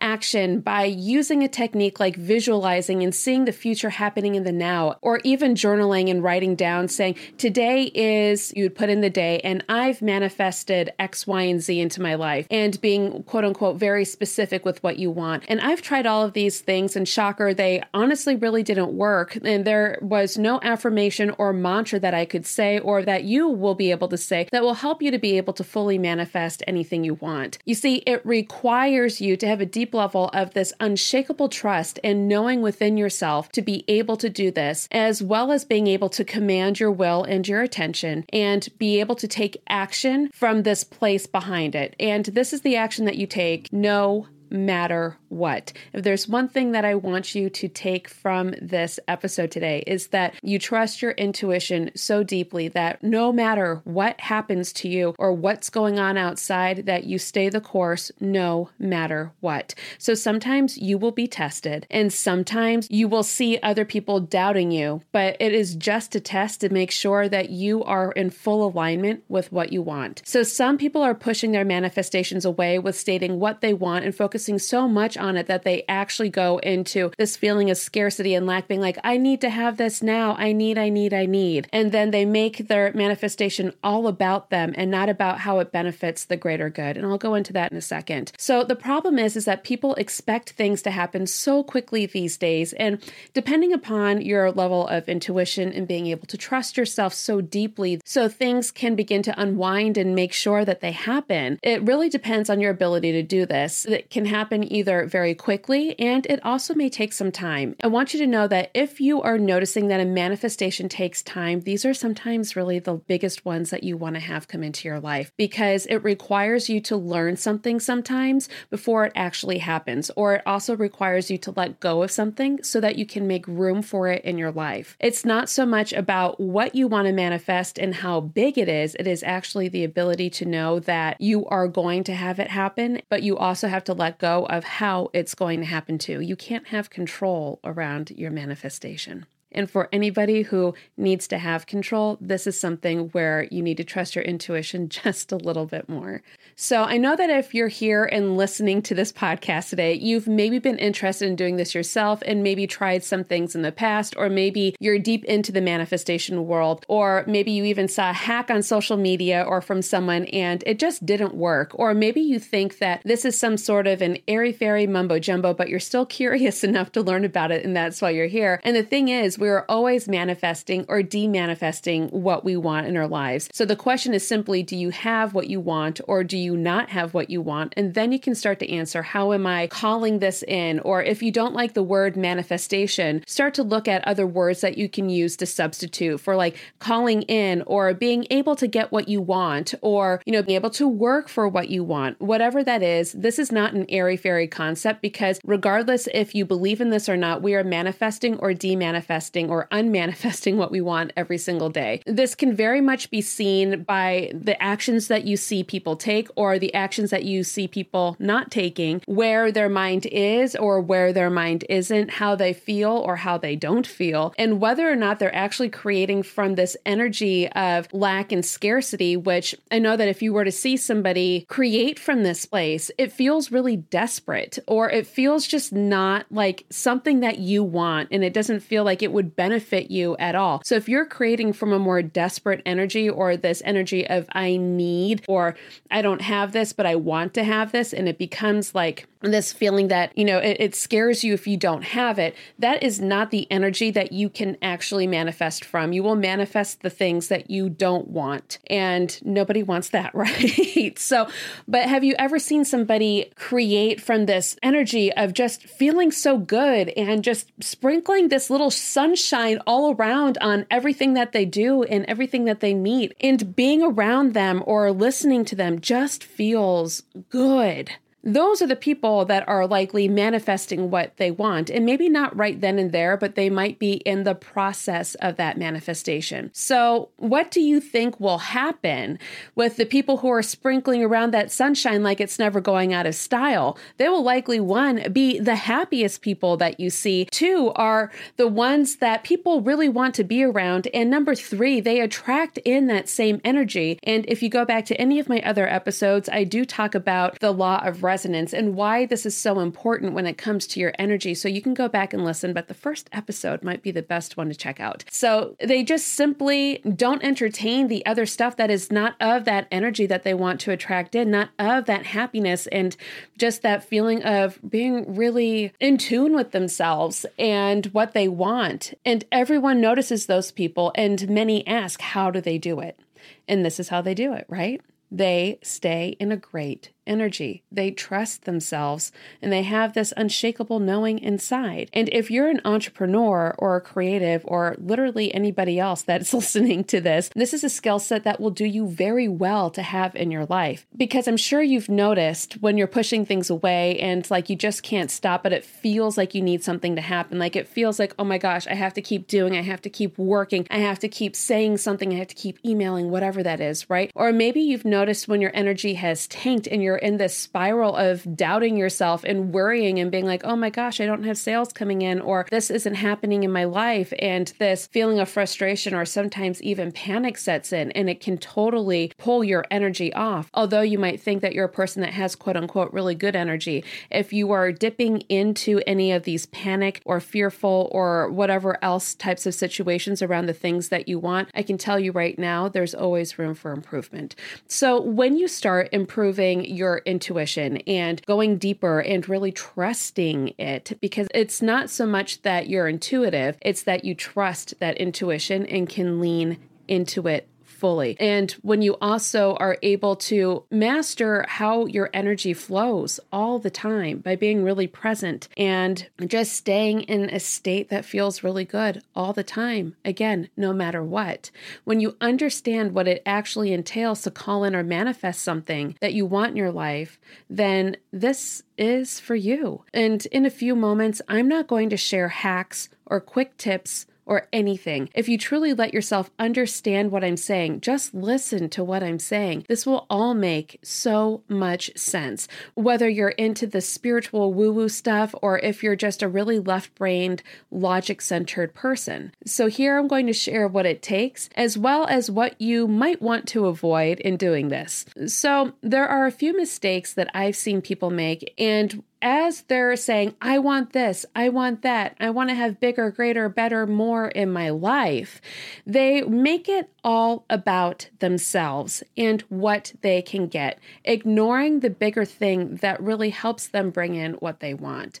action 0.00 0.60
by 0.60 0.84
using 0.84 1.42
a 1.42 1.48
technique 1.48 2.00
like 2.00 2.16
visualizing 2.16 3.02
and 3.02 3.14
seeing 3.14 3.44
the 3.44 3.52
future 3.52 3.90
happening 3.90 4.34
in 4.34 4.44
the 4.44 4.52
now, 4.52 4.96
or 5.02 5.20
even 5.24 5.54
journaling 5.54 6.10
and 6.10 6.22
writing 6.22 6.54
down 6.54 6.88
saying, 6.88 7.16
Today 7.38 7.84
is, 7.94 8.52
you'd 8.56 8.74
put 8.74 8.88
in 8.90 9.00
the 9.00 9.10
day, 9.10 9.40
and 9.40 9.64
I've 9.68 10.02
manifested 10.02 10.92
X, 10.98 11.26
Y, 11.26 11.42
and 11.42 11.62
Z 11.62 11.78
into 11.78 12.02
my 12.02 12.14
life, 12.14 12.46
and 12.50 12.80
being 12.80 13.22
quote 13.24 13.44
unquote 13.44 13.76
very 13.76 14.04
specific 14.04 14.64
with 14.64 14.82
what 14.82 14.98
you 14.98 15.10
want. 15.10 15.44
And 15.48 15.60
I've 15.60 15.82
tried 15.82 16.06
all 16.06 16.24
of 16.24 16.32
these 16.32 16.60
things, 16.60 16.96
and 16.96 17.08
shocker, 17.08 17.54
they 17.54 17.82
honestly 17.94 18.36
really 18.36 18.62
didn't 18.62 18.92
work. 18.92 19.36
And 19.36 19.64
there 19.64 19.98
was 20.00 20.38
no 20.38 20.60
affirmation 20.62 21.30
or 21.38 21.52
mantra 21.52 21.98
that 22.00 22.14
I 22.14 22.24
could 22.24 22.46
say, 22.46 22.78
or 22.78 23.02
that 23.02 23.24
you 23.24 23.48
will 23.48 23.74
be 23.74 23.90
able 23.90 24.08
to 24.08 24.16
say, 24.16 24.48
that 24.52 24.62
will 24.62 24.74
help 24.74 25.02
you 25.02 25.10
to 25.10 25.18
be 25.18 25.36
able 25.36 25.52
to 25.54 25.64
fully 25.64 25.98
manifest 25.98 26.62
anything 26.66 27.04
you 27.04 27.14
want. 27.14 27.58
You 27.64 27.74
see, 27.74 27.96
it 28.06 28.24
requires 28.24 29.20
you 29.20 29.29
to 29.36 29.46
have 29.46 29.60
a 29.60 29.66
deep 29.66 29.94
level 29.94 30.28
of 30.32 30.54
this 30.54 30.72
unshakable 30.80 31.48
trust 31.48 31.98
and 32.02 32.28
knowing 32.28 32.62
within 32.62 32.96
yourself 32.96 33.50
to 33.52 33.62
be 33.62 33.84
able 33.88 34.16
to 34.16 34.28
do 34.28 34.50
this, 34.50 34.88
as 34.90 35.22
well 35.22 35.52
as 35.52 35.64
being 35.64 35.86
able 35.86 36.08
to 36.10 36.24
command 36.24 36.80
your 36.80 36.90
will 36.90 37.24
and 37.24 37.46
your 37.46 37.62
attention 37.62 38.24
and 38.32 38.68
be 38.78 39.00
able 39.00 39.14
to 39.16 39.28
take 39.28 39.62
action 39.68 40.30
from 40.32 40.62
this 40.62 40.84
place 40.84 41.26
behind 41.26 41.74
it. 41.74 41.94
And 41.98 42.26
this 42.26 42.52
is 42.52 42.62
the 42.62 42.76
action 42.76 43.04
that 43.04 43.16
you 43.16 43.26
take 43.26 43.72
know 43.72 44.26
matter 44.50 45.16
what. 45.28 45.72
If 45.92 46.02
there's 46.02 46.28
one 46.28 46.48
thing 46.48 46.72
that 46.72 46.84
I 46.84 46.96
want 46.96 47.34
you 47.34 47.48
to 47.50 47.68
take 47.68 48.08
from 48.08 48.54
this 48.60 48.98
episode 49.06 49.50
today, 49.50 49.84
is 49.86 50.08
that 50.08 50.34
you 50.42 50.58
trust 50.58 51.02
your 51.02 51.12
intuition 51.12 51.92
so 51.94 52.22
deeply 52.22 52.68
that 52.68 53.02
no 53.02 53.32
matter 53.32 53.80
what 53.84 54.20
happens 54.20 54.72
to 54.72 54.88
you 54.88 55.14
or 55.18 55.32
what's 55.32 55.70
going 55.70 55.98
on 55.98 56.16
outside, 56.16 56.86
that 56.86 57.04
you 57.04 57.18
stay 57.18 57.48
the 57.48 57.60
course 57.60 58.10
no 58.18 58.70
matter 58.78 59.32
what. 59.40 59.74
So 59.98 60.14
sometimes 60.14 60.76
you 60.78 60.98
will 60.98 61.12
be 61.12 61.28
tested, 61.28 61.86
and 61.90 62.12
sometimes 62.12 62.88
you 62.90 63.06
will 63.06 63.22
see 63.22 63.58
other 63.62 63.84
people 63.84 64.18
doubting 64.18 64.72
you, 64.72 65.02
but 65.12 65.36
it 65.38 65.52
is 65.52 65.76
just 65.76 66.14
a 66.14 66.20
test 66.20 66.60
to 66.62 66.68
make 66.70 66.90
sure 66.90 67.28
that 67.28 67.50
you 67.50 67.84
are 67.84 68.10
in 68.12 68.30
full 68.30 68.66
alignment 68.66 69.22
with 69.28 69.52
what 69.52 69.72
you 69.72 69.82
want. 69.82 70.22
So 70.24 70.42
some 70.42 70.76
people 70.76 71.02
are 71.02 71.14
pushing 71.14 71.52
their 71.52 71.64
manifestations 71.64 72.44
away 72.44 72.78
with 72.78 72.98
stating 72.98 73.38
what 73.38 73.60
they 73.60 73.72
want 73.72 74.04
and 74.04 74.14
focusing 74.14 74.39
so 74.58 74.88
much 74.88 75.16
on 75.16 75.36
it 75.36 75.46
that 75.46 75.62
they 75.62 75.84
actually 75.88 76.30
go 76.30 76.58
into 76.58 77.12
this 77.18 77.36
feeling 77.36 77.70
of 77.70 77.76
scarcity 77.76 78.34
and 78.34 78.46
lack, 78.46 78.68
being 78.68 78.80
like, 78.80 78.98
I 79.04 79.16
need 79.16 79.40
to 79.42 79.50
have 79.50 79.76
this 79.76 80.02
now. 80.02 80.34
I 80.36 80.52
need, 80.52 80.78
I 80.78 80.88
need, 80.88 81.12
I 81.12 81.26
need. 81.26 81.68
And 81.72 81.92
then 81.92 82.10
they 82.10 82.24
make 82.24 82.68
their 82.68 82.92
manifestation 82.94 83.72
all 83.82 84.06
about 84.06 84.50
them 84.50 84.72
and 84.76 84.90
not 84.90 85.08
about 85.08 85.40
how 85.40 85.58
it 85.58 85.72
benefits 85.72 86.24
the 86.24 86.36
greater 86.36 86.70
good. 86.70 86.96
And 86.96 87.06
I'll 87.06 87.18
go 87.18 87.34
into 87.34 87.52
that 87.54 87.72
in 87.72 87.78
a 87.78 87.82
second. 87.82 88.32
So 88.38 88.64
the 88.64 88.76
problem 88.76 89.18
is, 89.18 89.36
is 89.36 89.44
that 89.44 89.64
people 89.64 89.94
expect 89.94 90.50
things 90.50 90.82
to 90.82 90.90
happen 90.90 91.26
so 91.26 91.62
quickly 91.62 92.06
these 92.06 92.36
days. 92.36 92.72
And 92.74 92.98
depending 93.34 93.72
upon 93.72 94.20
your 94.20 94.50
level 94.50 94.86
of 94.88 95.08
intuition 95.08 95.72
and 95.72 95.88
being 95.88 96.06
able 96.06 96.26
to 96.26 96.36
trust 96.36 96.76
yourself 96.76 97.14
so 97.14 97.40
deeply, 97.40 98.00
so 98.04 98.28
things 98.28 98.70
can 98.70 98.94
begin 98.94 99.22
to 99.22 99.40
unwind 99.40 99.96
and 99.96 100.14
make 100.14 100.32
sure 100.32 100.64
that 100.64 100.80
they 100.80 100.92
happen, 100.92 101.58
it 101.62 101.82
really 101.82 102.08
depends 102.08 102.50
on 102.50 102.60
your 102.60 102.70
ability 102.70 103.12
to 103.12 103.22
do 103.22 103.46
this. 103.46 103.84
It 103.84 104.10
can 104.10 104.26
happen 104.30 104.72
either 104.72 105.04
very 105.06 105.34
quickly 105.34 105.98
and 105.98 106.24
it 106.26 106.44
also 106.44 106.74
may 106.74 106.88
take 106.88 107.12
some 107.12 107.32
time. 107.32 107.76
I 107.82 107.88
want 107.88 108.14
you 108.14 108.20
to 108.20 108.26
know 108.26 108.48
that 108.48 108.70
if 108.72 109.00
you 109.00 109.20
are 109.20 109.36
noticing 109.36 109.88
that 109.88 110.00
a 110.00 110.04
manifestation 110.04 110.88
takes 110.88 111.22
time, 111.22 111.60
these 111.60 111.84
are 111.84 111.92
sometimes 111.92 112.56
really 112.56 112.78
the 112.78 112.94
biggest 112.94 113.44
ones 113.44 113.70
that 113.70 113.84
you 113.84 113.96
want 113.96 114.14
to 114.14 114.20
have 114.20 114.48
come 114.48 114.62
into 114.62 114.88
your 114.88 115.00
life 115.00 115.32
because 115.36 115.86
it 115.86 115.96
requires 115.96 116.70
you 116.70 116.80
to 116.82 116.96
learn 116.96 117.36
something 117.36 117.80
sometimes 117.80 118.48
before 118.70 119.04
it 119.04 119.12
actually 119.16 119.58
happens, 119.58 120.10
or 120.16 120.36
it 120.36 120.42
also 120.46 120.76
requires 120.76 121.30
you 121.30 121.36
to 121.38 121.50
let 121.50 121.80
go 121.80 122.02
of 122.02 122.10
something 122.10 122.62
so 122.62 122.80
that 122.80 122.96
you 122.96 123.04
can 123.04 123.26
make 123.26 123.46
room 123.48 123.82
for 123.82 124.06
it 124.08 124.24
in 124.24 124.38
your 124.38 124.52
life. 124.52 124.96
It's 125.00 125.24
not 125.24 125.50
so 125.50 125.66
much 125.66 125.92
about 125.92 126.38
what 126.38 126.74
you 126.74 126.86
want 126.86 127.06
to 127.08 127.12
manifest 127.12 127.78
and 127.78 127.94
how 127.94 128.20
big 128.20 128.56
it 128.56 128.68
is, 128.68 128.94
it 128.94 129.08
is 129.08 129.24
actually 129.24 129.68
the 129.68 129.84
ability 129.84 130.30
to 130.30 130.44
know 130.44 130.78
that 130.80 131.20
you 131.20 131.46
are 131.46 131.66
going 131.66 132.04
to 132.04 132.14
have 132.14 132.38
it 132.38 132.48
happen, 132.48 133.02
but 133.08 133.24
you 133.24 133.36
also 133.36 133.66
have 133.66 133.84
to 133.84 133.92
let 133.92 134.19
go 134.20 134.46
of 134.46 134.64
how 134.64 135.08
it's 135.12 135.34
going 135.34 135.60
to 135.60 135.66
happen 135.66 135.98
too. 135.98 136.20
You 136.20 136.36
can't 136.36 136.68
have 136.68 136.90
control 136.90 137.58
around 137.64 138.10
your 138.10 138.30
manifestation. 138.30 139.26
And 139.52 139.70
for 139.70 139.88
anybody 139.92 140.42
who 140.42 140.74
needs 140.96 141.26
to 141.28 141.38
have 141.38 141.66
control, 141.66 142.18
this 142.20 142.46
is 142.46 142.58
something 142.58 143.08
where 143.08 143.48
you 143.50 143.62
need 143.62 143.76
to 143.78 143.84
trust 143.84 144.14
your 144.14 144.24
intuition 144.24 144.88
just 144.88 145.32
a 145.32 145.36
little 145.36 145.66
bit 145.66 145.88
more. 145.88 146.22
So 146.56 146.84
I 146.84 146.98
know 146.98 147.16
that 147.16 147.30
if 147.30 147.54
you're 147.54 147.68
here 147.68 148.04
and 148.04 148.36
listening 148.36 148.82
to 148.82 148.94
this 148.94 149.12
podcast 149.12 149.70
today, 149.70 149.94
you've 149.94 150.28
maybe 150.28 150.58
been 150.58 150.78
interested 150.78 151.28
in 151.28 151.36
doing 151.36 151.56
this 151.56 151.74
yourself 151.74 152.22
and 152.26 152.42
maybe 152.42 152.66
tried 152.66 153.02
some 153.02 153.24
things 153.24 153.54
in 153.54 153.62
the 153.62 153.72
past, 153.72 154.14
or 154.16 154.28
maybe 154.28 154.76
you're 154.78 154.98
deep 154.98 155.24
into 155.24 155.52
the 155.52 155.60
manifestation 155.60 156.46
world, 156.46 156.84
or 156.88 157.24
maybe 157.26 157.50
you 157.50 157.64
even 157.64 157.88
saw 157.88 158.10
a 158.10 158.14
hack 158.14 158.50
on 158.50 158.62
social 158.62 158.96
media 158.96 159.42
or 159.42 159.60
from 159.60 159.82
someone 159.82 160.24
and 160.26 160.62
it 160.66 160.78
just 160.78 161.04
didn't 161.04 161.34
work. 161.34 161.72
Or 161.74 161.94
maybe 161.94 162.20
you 162.20 162.38
think 162.38 162.78
that 162.78 163.02
this 163.04 163.24
is 163.24 163.38
some 163.38 163.56
sort 163.56 163.86
of 163.86 164.02
an 164.02 164.18
airy 164.28 164.52
fairy 164.52 164.86
mumbo 164.86 165.18
jumbo, 165.18 165.54
but 165.54 165.68
you're 165.68 165.80
still 165.80 166.06
curious 166.20 166.62
enough 166.62 166.92
to 166.92 167.02
learn 167.02 167.24
about 167.24 167.50
it 167.50 167.64
and 167.64 167.76
that's 167.76 168.00
why 168.02 168.10
you're 168.10 168.26
here. 168.26 168.60
And 168.64 168.76
the 168.76 168.82
thing 168.82 169.08
is, 169.08 169.38
we're 169.40 169.64
always 169.70 170.06
manifesting 170.06 170.84
or 170.86 171.00
demanifesting 171.00 172.12
what 172.12 172.44
we 172.44 172.56
want 172.56 172.86
in 172.86 172.96
our 172.96 173.08
lives. 173.08 173.48
So 173.52 173.64
the 173.64 173.74
question 173.74 174.12
is 174.12 174.26
simply 174.26 174.62
do 174.62 174.76
you 174.76 174.90
have 174.90 175.32
what 175.32 175.48
you 175.48 175.60
want 175.60 176.00
or 176.06 176.22
do 176.22 176.36
you 176.36 176.56
not 176.56 176.90
have 176.90 177.14
what 177.14 177.30
you 177.30 177.40
want? 177.40 177.72
And 177.76 177.94
then 177.94 178.12
you 178.12 178.20
can 178.20 178.34
start 178.34 178.58
to 178.58 178.70
answer 178.70 179.02
how 179.02 179.32
am 179.32 179.46
I 179.46 179.66
calling 179.68 180.18
this 180.18 180.42
in? 180.42 180.78
Or 180.80 181.02
if 181.02 181.22
you 181.22 181.32
don't 181.32 181.54
like 181.54 181.72
the 181.72 181.82
word 181.82 182.16
manifestation, 182.16 183.24
start 183.26 183.54
to 183.54 183.62
look 183.62 183.88
at 183.88 184.06
other 184.06 184.26
words 184.26 184.60
that 184.60 184.76
you 184.76 184.88
can 184.90 185.08
use 185.08 185.36
to 185.38 185.46
substitute 185.46 186.20
for 186.20 186.36
like 186.36 186.58
calling 186.78 187.22
in 187.22 187.62
or 187.62 187.94
being 187.94 188.26
able 188.30 188.56
to 188.56 188.66
get 188.66 188.92
what 188.92 189.08
you 189.08 189.22
want 189.22 189.74
or, 189.80 190.20
you 190.26 190.32
know, 190.32 190.42
being 190.42 190.56
able 190.56 190.70
to 190.70 190.86
work 190.86 191.28
for 191.30 191.48
what 191.48 191.70
you 191.70 191.82
want. 191.82 192.20
Whatever 192.20 192.62
that 192.62 192.82
is, 192.82 193.12
this 193.12 193.38
is 193.38 193.50
not 193.50 193.72
an 193.72 193.86
airy 193.88 194.18
fairy 194.18 194.46
concept 194.46 195.00
because 195.00 195.40
regardless 195.44 196.08
if 196.12 196.34
you 196.34 196.44
believe 196.44 196.82
in 196.82 196.90
this 196.90 197.08
or 197.08 197.16
not, 197.16 197.40
we 197.40 197.54
are 197.54 197.64
manifesting 197.64 198.36
or 198.40 198.50
demanifesting 198.50 199.29
or 199.36 199.68
unmanifesting 199.70 200.56
what 200.56 200.70
we 200.70 200.80
want 200.80 201.12
every 201.16 201.38
single 201.38 201.70
day. 201.70 202.02
This 202.06 202.34
can 202.34 202.54
very 202.54 202.80
much 202.80 203.10
be 203.10 203.20
seen 203.20 203.82
by 203.82 204.32
the 204.34 204.60
actions 204.62 205.08
that 205.08 205.24
you 205.24 205.36
see 205.36 205.62
people 205.62 205.96
take 205.96 206.28
or 206.36 206.58
the 206.58 206.74
actions 206.74 207.10
that 207.10 207.24
you 207.24 207.44
see 207.44 207.68
people 207.68 208.16
not 208.18 208.50
taking, 208.50 209.02
where 209.06 209.52
their 209.52 209.68
mind 209.68 210.06
is 210.06 210.56
or 210.56 210.80
where 210.80 211.12
their 211.12 211.30
mind 211.30 211.64
isn't, 211.68 212.10
how 212.10 212.34
they 212.34 212.52
feel 212.52 212.90
or 212.90 213.16
how 213.16 213.38
they 213.38 213.56
don't 213.56 213.86
feel, 213.86 214.34
and 214.38 214.60
whether 214.60 214.90
or 214.90 214.96
not 214.96 215.18
they're 215.18 215.34
actually 215.34 215.68
creating 215.68 216.22
from 216.22 216.54
this 216.54 216.76
energy 216.84 217.48
of 217.52 217.86
lack 217.92 218.32
and 218.32 218.44
scarcity, 218.44 219.16
which 219.16 219.54
I 219.70 219.78
know 219.78 219.96
that 219.96 220.08
if 220.08 220.22
you 220.22 220.32
were 220.32 220.44
to 220.44 220.52
see 220.52 220.76
somebody 220.76 221.44
create 221.48 221.98
from 221.98 222.22
this 222.22 222.46
place, 222.46 222.90
it 222.98 223.12
feels 223.12 223.52
really 223.52 223.76
desperate 223.76 224.58
or 224.66 224.90
it 224.90 225.06
feels 225.06 225.46
just 225.46 225.72
not 225.72 226.26
like 226.30 226.64
something 226.70 227.20
that 227.20 227.38
you 227.38 227.62
want 227.62 228.08
and 228.10 228.24
it 228.24 228.32
doesn't 228.32 228.60
feel 228.60 228.84
like 228.84 229.02
it 229.02 229.12
would 229.12 229.19
benefit 229.22 229.90
you 229.90 230.16
at 230.18 230.34
all. 230.34 230.62
So 230.64 230.74
if 230.76 230.88
you're 230.88 231.06
creating 231.06 231.52
from 231.52 231.72
a 231.72 231.78
more 231.78 232.02
desperate 232.02 232.62
energy 232.64 233.08
or 233.08 233.36
this 233.36 233.62
energy 233.64 234.06
of 234.06 234.26
I 234.32 234.56
need 234.56 235.24
or 235.28 235.56
I 235.90 236.02
don't 236.02 236.22
have 236.22 236.52
this, 236.52 236.72
but 236.72 236.86
I 236.86 236.94
want 236.94 237.34
to 237.34 237.44
have 237.44 237.72
this, 237.72 237.92
and 237.92 238.08
it 238.08 238.18
becomes 238.18 238.74
like 238.74 239.06
this 239.22 239.52
feeling 239.52 239.88
that, 239.88 240.16
you 240.16 240.24
know, 240.24 240.38
it, 240.38 240.56
it, 240.58 240.74
scares 240.74 241.22
you 241.22 241.34
if 241.34 241.46
you 241.46 241.56
don't 241.56 241.84
have 241.84 242.18
it, 242.18 242.34
that 242.58 242.82
is 242.82 243.00
not 243.00 243.30
the 243.30 243.50
energy 243.50 243.90
that 243.90 244.12
you 244.12 244.30
can 244.30 244.56
actually 244.62 245.06
manifest 245.06 245.62
from. 245.62 245.92
You 245.92 246.02
will 246.02 246.16
manifest 246.16 246.80
the 246.80 246.88
things 246.88 247.28
that 247.28 247.50
you 247.50 247.68
don't 247.68 248.08
want. 248.08 248.58
And 248.68 249.20
nobody 249.22 249.62
wants 249.62 249.90
that, 249.90 250.14
right? 250.14 250.98
so, 250.98 251.28
but 251.68 251.86
have 251.86 252.02
you 252.02 252.14
ever 252.18 252.38
seen 252.38 252.64
somebody 252.64 253.30
create 253.34 254.00
from 254.00 254.24
this 254.24 254.56
energy 254.62 255.12
of 255.12 255.34
just 255.34 255.64
feeling 255.64 256.10
so 256.10 256.38
good 256.38 256.88
and 256.90 257.22
just 257.22 257.50
sprinkling 257.60 258.28
this 258.28 258.48
little 258.48 258.70
sunshine 258.70 259.60
all 259.66 259.94
around 259.94 260.38
on 260.40 260.64
everything 260.70 261.12
that 261.14 261.32
they 261.32 261.44
do 261.44 261.82
and 261.82 262.06
everything 262.06 262.46
that 262.46 262.60
they 262.60 262.72
meet? 262.72 263.14
And 263.20 263.54
being 263.54 263.82
around 263.82 264.32
them 264.32 264.62
or 264.66 264.92
listening 264.92 265.44
to 265.46 265.54
them 265.54 265.80
just 265.80 266.24
feels 266.24 267.02
good 267.28 267.90
those 268.22 268.60
are 268.60 268.66
the 268.66 268.76
people 268.76 269.24
that 269.24 269.48
are 269.48 269.66
likely 269.66 270.08
manifesting 270.08 270.90
what 270.90 271.16
they 271.16 271.30
want. 271.30 271.70
And 271.70 271.86
maybe 271.86 272.08
not 272.08 272.36
right 272.36 272.60
then 272.60 272.78
and 272.78 272.92
there, 272.92 273.16
but 273.16 273.34
they 273.34 273.48
might 273.48 273.78
be 273.78 273.94
in 273.94 274.24
the 274.24 274.34
process 274.34 275.14
of 275.16 275.36
that 275.36 275.58
manifestation. 275.58 276.50
So, 276.52 277.08
what 277.16 277.50
do 277.50 277.60
you 277.60 277.80
think 277.80 278.20
will 278.20 278.38
happen 278.38 279.18
with 279.54 279.76
the 279.76 279.86
people 279.86 280.18
who 280.18 280.28
are 280.28 280.42
sprinkling 280.42 281.02
around 281.02 281.32
that 281.32 281.50
sunshine 281.50 282.02
like 282.02 282.20
it's 282.20 282.38
never 282.38 282.60
going 282.60 282.92
out 282.92 283.06
of 283.06 283.14
style? 283.14 283.78
They 283.96 284.08
will 284.08 284.22
likely, 284.22 284.60
one, 284.60 285.12
be 285.12 285.38
the 285.38 285.56
happiest 285.56 286.22
people 286.22 286.56
that 286.58 286.78
you 286.78 286.90
see, 286.90 287.26
two, 287.30 287.72
are 287.76 288.10
the 288.36 288.48
ones 288.48 288.96
that 288.96 289.24
people 289.24 289.62
really 289.62 289.88
want 289.88 290.14
to 290.16 290.24
be 290.24 290.42
around. 290.42 290.88
And 290.92 291.10
number 291.10 291.34
three, 291.34 291.80
they 291.80 292.00
attract 292.00 292.58
in 292.58 292.86
that 292.88 293.08
same 293.08 293.40
energy. 293.44 293.98
And 294.02 294.24
if 294.28 294.42
you 294.42 294.48
go 294.48 294.64
back 294.64 294.84
to 294.86 295.00
any 295.00 295.18
of 295.18 295.28
my 295.28 295.40
other 295.40 295.68
episodes, 295.68 296.28
I 296.28 296.44
do 296.44 296.64
talk 296.64 296.94
about 296.94 297.38
the 297.40 297.52
law 297.52 297.80
of 297.84 298.02
resonance 298.10 298.52
and 298.52 298.74
why 298.74 299.06
this 299.06 299.24
is 299.24 299.36
so 299.36 299.60
important 299.60 300.14
when 300.14 300.26
it 300.26 300.36
comes 300.36 300.66
to 300.66 300.80
your 300.80 300.92
energy. 300.98 301.32
So 301.32 301.48
you 301.48 301.62
can 301.62 301.74
go 301.74 301.88
back 301.88 302.12
and 302.12 302.24
listen, 302.24 302.52
but 302.52 302.66
the 302.66 302.74
first 302.74 303.08
episode 303.12 303.62
might 303.62 303.84
be 303.84 303.92
the 303.92 304.02
best 304.02 304.36
one 304.36 304.48
to 304.48 304.54
check 304.56 304.80
out. 304.80 305.04
So 305.12 305.54
they 305.60 305.84
just 305.84 306.08
simply 306.08 306.82
don't 306.96 307.22
entertain 307.22 307.86
the 307.86 308.04
other 308.04 308.26
stuff 308.26 308.56
that 308.56 308.68
is 308.68 308.90
not 308.90 309.14
of 309.20 309.44
that 309.44 309.68
energy 309.70 310.06
that 310.06 310.24
they 310.24 310.34
want 310.34 310.58
to 310.62 310.72
attract 310.72 311.14
in, 311.14 311.30
not 311.30 311.50
of 311.56 311.84
that 311.84 312.06
happiness 312.06 312.66
and 312.66 312.96
just 313.38 313.62
that 313.62 313.84
feeling 313.84 314.24
of 314.24 314.58
being 314.68 315.14
really 315.14 315.72
in 315.78 315.96
tune 315.96 316.34
with 316.34 316.50
themselves 316.50 317.24
and 317.38 317.86
what 317.86 318.12
they 318.12 318.26
want. 318.26 318.92
And 319.04 319.24
everyone 319.30 319.80
notices 319.80 320.26
those 320.26 320.50
people, 320.50 320.90
and 320.96 321.28
many 321.28 321.64
ask, 321.64 322.00
How 322.00 322.32
do 322.32 322.40
they 322.40 322.58
do 322.58 322.80
it? 322.80 322.98
And 323.46 323.64
this 323.64 323.78
is 323.78 323.88
how 323.88 324.02
they 324.02 324.14
do 324.14 324.32
it, 324.32 324.46
right? 324.48 324.80
They 325.10 325.58
stay 325.62 326.16
in 326.20 326.30
a 326.30 326.36
great 326.36 326.90
energy. 327.10 327.64
They 327.70 327.90
trust 327.90 328.44
themselves 328.44 329.12
and 329.42 329.52
they 329.52 329.64
have 329.64 329.92
this 329.92 330.14
unshakable 330.16 330.78
knowing 330.78 331.18
inside. 331.18 331.90
And 331.92 332.08
if 332.12 332.30
you're 332.30 332.48
an 332.48 332.60
entrepreneur 332.64 333.54
or 333.58 333.76
a 333.76 333.80
creative 333.80 334.42
or 334.44 334.76
literally 334.78 335.34
anybody 335.34 335.78
else 335.78 336.02
that's 336.02 336.32
listening 336.40 336.84
to 336.84 337.00
this, 337.00 337.30
this 337.34 337.52
is 337.52 337.64
a 337.64 337.68
skill 337.68 337.98
set 337.98 338.24
that 338.24 338.40
will 338.40 338.50
do 338.50 338.64
you 338.64 338.86
very 338.86 339.28
well 339.28 339.70
to 339.70 339.82
have 339.82 340.14
in 340.14 340.30
your 340.30 340.46
life. 340.46 340.86
Because 340.96 341.26
I'm 341.26 341.36
sure 341.36 341.62
you've 341.62 341.88
noticed 341.88 342.54
when 342.60 342.78
you're 342.78 342.86
pushing 342.86 343.26
things 343.26 343.50
away 343.50 343.98
and 343.98 344.28
like 344.30 344.48
you 344.48 344.56
just 344.56 344.82
can't 344.82 345.10
stop, 345.10 345.42
but 345.42 345.52
it 345.52 345.64
feels 345.64 346.16
like 346.16 346.34
you 346.34 346.42
need 346.42 346.62
something 346.62 346.94
to 346.94 347.02
happen. 347.02 347.38
Like 347.38 347.56
it 347.56 347.66
feels 347.66 347.98
like, 347.98 348.14
oh 348.18 348.24
my 348.24 348.38
gosh, 348.38 348.66
I 348.68 348.74
have 348.74 348.94
to 348.94 349.02
keep 349.02 349.26
doing, 349.26 349.56
I 349.56 349.62
have 349.62 349.82
to 349.82 349.90
keep 349.90 350.16
working, 350.16 350.66
I 350.70 350.78
have 350.78 351.00
to 351.00 351.08
keep 351.08 351.34
saying 351.34 351.78
something, 351.78 352.12
I 352.12 352.18
have 352.18 352.28
to 352.28 352.34
keep 352.34 352.64
emailing, 352.64 353.10
whatever 353.10 353.42
that 353.42 353.60
is, 353.60 353.90
right? 353.90 354.12
Or 354.14 354.32
maybe 354.32 354.60
you've 354.60 354.84
noticed 354.84 355.26
when 355.26 355.40
your 355.40 355.50
energy 355.54 355.94
has 355.94 356.28
tanked 356.28 356.68
and 356.68 356.82
you're 356.82 356.99
in 357.00 357.16
this 357.16 357.36
spiral 357.36 357.96
of 357.96 358.36
doubting 358.36 358.76
yourself 358.76 359.24
and 359.24 359.52
worrying 359.52 359.98
and 359.98 360.10
being 360.10 360.26
like, 360.26 360.42
oh 360.44 360.56
my 360.56 360.70
gosh, 360.70 361.00
I 361.00 361.06
don't 361.06 361.24
have 361.24 361.38
sales 361.38 361.72
coming 361.72 362.02
in, 362.02 362.20
or 362.20 362.46
this 362.50 362.70
isn't 362.70 362.94
happening 362.94 363.42
in 363.42 363.52
my 363.52 363.64
life. 363.64 364.12
And 364.18 364.52
this 364.58 364.86
feeling 364.86 365.18
of 365.18 365.28
frustration 365.28 365.94
or 365.94 366.04
sometimes 366.04 366.62
even 366.62 366.92
panic 366.92 367.38
sets 367.38 367.72
in 367.72 367.90
and 367.92 368.08
it 368.08 368.20
can 368.20 368.38
totally 368.38 369.12
pull 369.18 369.44
your 369.44 369.64
energy 369.70 370.12
off. 370.14 370.50
Although 370.54 370.82
you 370.82 370.98
might 370.98 371.20
think 371.20 371.42
that 371.42 371.54
you're 371.54 371.64
a 371.66 371.68
person 371.68 372.02
that 372.02 372.12
has 372.12 372.34
quote 372.34 372.56
unquote 372.56 372.92
really 372.92 373.14
good 373.14 373.36
energy, 373.36 373.84
if 374.10 374.32
you 374.32 374.52
are 374.52 374.72
dipping 374.72 375.20
into 375.28 375.80
any 375.86 376.12
of 376.12 376.24
these 376.24 376.46
panic 376.46 377.02
or 377.04 377.20
fearful 377.20 377.88
or 377.92 378.30
whatever 378.30 378.82
else 378.82 379.14
types 379.14 379.46
of 379.46 379.54
situations 379.54 380.22
around 380.22 380.46
the 380.46 380.52
things 380.52 380.88
that 380.88 381.08
you 381.08 381.18
want, 381.18 381.50
I 381.54 381.62
can 381.62 381.78
tell 381.78 381.98
you 381.98 382.12
right 382.12 382.38
now, 382.38 382.68
there's 382.68 382.94
always 382.94 383.38
room 383.38 383.54
for 383.54 383.72
improvement. 383.72 384.34
So 384.66 385.00
when 385.00 385.36
you 385.36 385.48
start 385.48 385.88
improving 385.92 386.64
your 386.80 387.02
intuition 387.04 387.76
and 387.86 388.24
going 388.26 388.58
deeper 388.58 388.98
and 389.00 389.28
really 389.28 389.52
trusting 389.52 390.54
it, 390.58 390.98
because 391.00 391.28
it's 391.32 391.62
not 391.62 391.88
so 391.90 392.06
much 392.06 392.42
that 392.42 392.68
you're 392.68 392.88
intuitive, 392.88 393.56
it's 393.60 393.82
that 393.84 394.04
you 394.04 394.14
trust 394.16 394.74
that 394.80 394.96
intuition 394.96 395.64
and 395.66 395.88
can 395.88 396.20
lean 396.20 396.58
into 396.88 397.28
it 397.28 397.46
fully. 397.80 398.16
And 398.20 398.50
when 398.62 398.82
you 398.82 398.96
also 399.00 399.54
are 399.54 399.78
able 399.82 400.14
to 400.16 400.64
master 400.70 401.46
how 401.48 401.86
your 401.86 402.10
energy 402.12 402.52
flows 402.52 403.18
all 403.32 403.58
the 403.58 403.70
time 403.70 404.18
by 404.18 404.36
being 404.36 404.62
really 404.62 404.86
present 404.86 405.48
and 405.56 406.06
just 406.26 406.52
staying 406.52 407.00
in 407.02 407.30
a 407.30 407.40
state 407.40 407.88
that 407.88 408.04
feels 408.04 408.44
really 408.44 408.66
good 408.66 409.02
all 409.16 409.32
the 409.32 409.42
time, 409.42 409.96
again, 410.04 410.50
no 410.56 410.72
matter 410.74 411.02
what. 411.02 411.50
When 411.84 412.00
you 412.00 412.16
understand 412.20 412.92
what 412.92 413.08
it 413.08 413.22
actually 413.24 413.72
entails 413.72 414.22
to 414.22 414.30
call 414.30 414.64
in 414.64 414.76
or 414.76 414.82
manifest 414.82 415.42
something 415.42 415.96
that 416.00 416.12
you 416.12 416.26
want 416.26 416.50
in 416.50 416.56
your 416.56 416.70
life, 416.70 417.18
then 417.48 417.96
this 418.12 418.62
is 418.76 419.18
for 419.18 419.34
you. 419.34 419.84
And 419.94 420.24
in 420.26 420.44
a 420.44 420.50
few 420.50 420.76
moments, 420.76 421.22
I'm 421.28 421.48
not 421.48 421.66
going 421.66 421.90
to 421.90 421.96
share 421.96 422.28
hacks 422.28 422.88
or 423.06 423.20
quick 423.20 423.56
tips 423.56 424.06
or 424.30 424.46
anything. 424.52 425.10
If 425.12 425.28
you 425.28 425.36
truly 425.36 425.74
let 425.74 425.92
yourself 425.92 426.30
understand 426.38 427.10
what 427.10 427.24
I'm 427.24 427.36
saying, 427.36 427.80
just 427.80 428.14
listen 428.14 428.70
to 428.70 428.84
what 428.84 429.02
I'm 429.02 429.18
saying. 429.18 429.66
This 429.68 429.84
will 429.84 430.06
all 430.08 430.34
make 430.34 430.78
so 430.84 431.42
much 431.48 431.90
sense. 431.96 432.46
Whether 432.74 433.08
you're 433.08 433.30
into 433.30 433.66
the 433.66 433.80
spiritual 433.80 434.54
woo 434.54 434.72
woo 434.72 434.88
stuff 434.88 435.34
or 435.42 435.58
if 435.58 435.82
you're 435.82 435.96
just 435.96 436.22
a 436.22 436.28
really 436.28 436.60
left 436.60 436.94
brained, 436.94 437.42
logic 437.72 438.22
centered 438.22 438.72
person. 438.72 439.32
So, 439.44 439.66
here 439.66 439.98
I'm 439.98 440.06
going 440.06 440.28
to 440.28 440.32
share 440.32 440.68
what 440.68 440.86
it 440.86 441.02
takes 441.02 441.50
as 441.56 441.76
well 441.76 442.06
as 442.06 442.30
what 442.30 442.60
you 442.60 442.86
might 442.86 443.20
want 443.20 443.48
to 443.48 443.66
avoid 443.66 444.20
in 444.20 444.36
doing 444.36 444.68
this. 444.68 445.04
So, 445.26 445.72
there 445.82 446.06
are 446.06 446.26
a 446.26 446.32
few 446.32 446.56
mistakes 446.56 447.14
that 447.14 447.30
I've 447.34 447.56
seen 447.56 447.82
people 447.82 448.10
make, 448.10 448.54
and 448.56 449.02
as 449.22 449.62
they're 449.62 449.96
saying, 449.96 450.34
I 450.40 450.58
want 450.58 450.92
this, 450.92 451.26
I 451.34 451.48
want 451.48 451.82
that, 451.82 452.16
I 452.20 452.30
want 452.30 452.50
to 452.50 452.54
have 452.54 452.80
bigger, 452.80 453.10
greater, 453.10 453.48
better, 453.48 453.86
more 453.86 454.28
in 454.28 454.50
my 454.50 454.70
life, 454.70 455.40
they 455.86 456.22
make 456.22 456.68
it 456.68 456.90
all 457.04 457.44
about 457.50 458.08
themselves 458.18 459.02
and 459.16 459.42
what 459.42 459.92
they 460.00 460.22
can 460.22 460.46
get, 460.46 460.78
ignoring 461.04 461.80
the 461.80 461.90
bigger 461.90 462.24
thing 462.24 462.76
that 462.76 463.02
really 463.02 463.30
helps 463.30 463.68
them 463.68 463.90
bring 463.90 464.14
in 464.14 464.34
what 464.34 464.60
they 464.60 464.74
want 464.74 465.20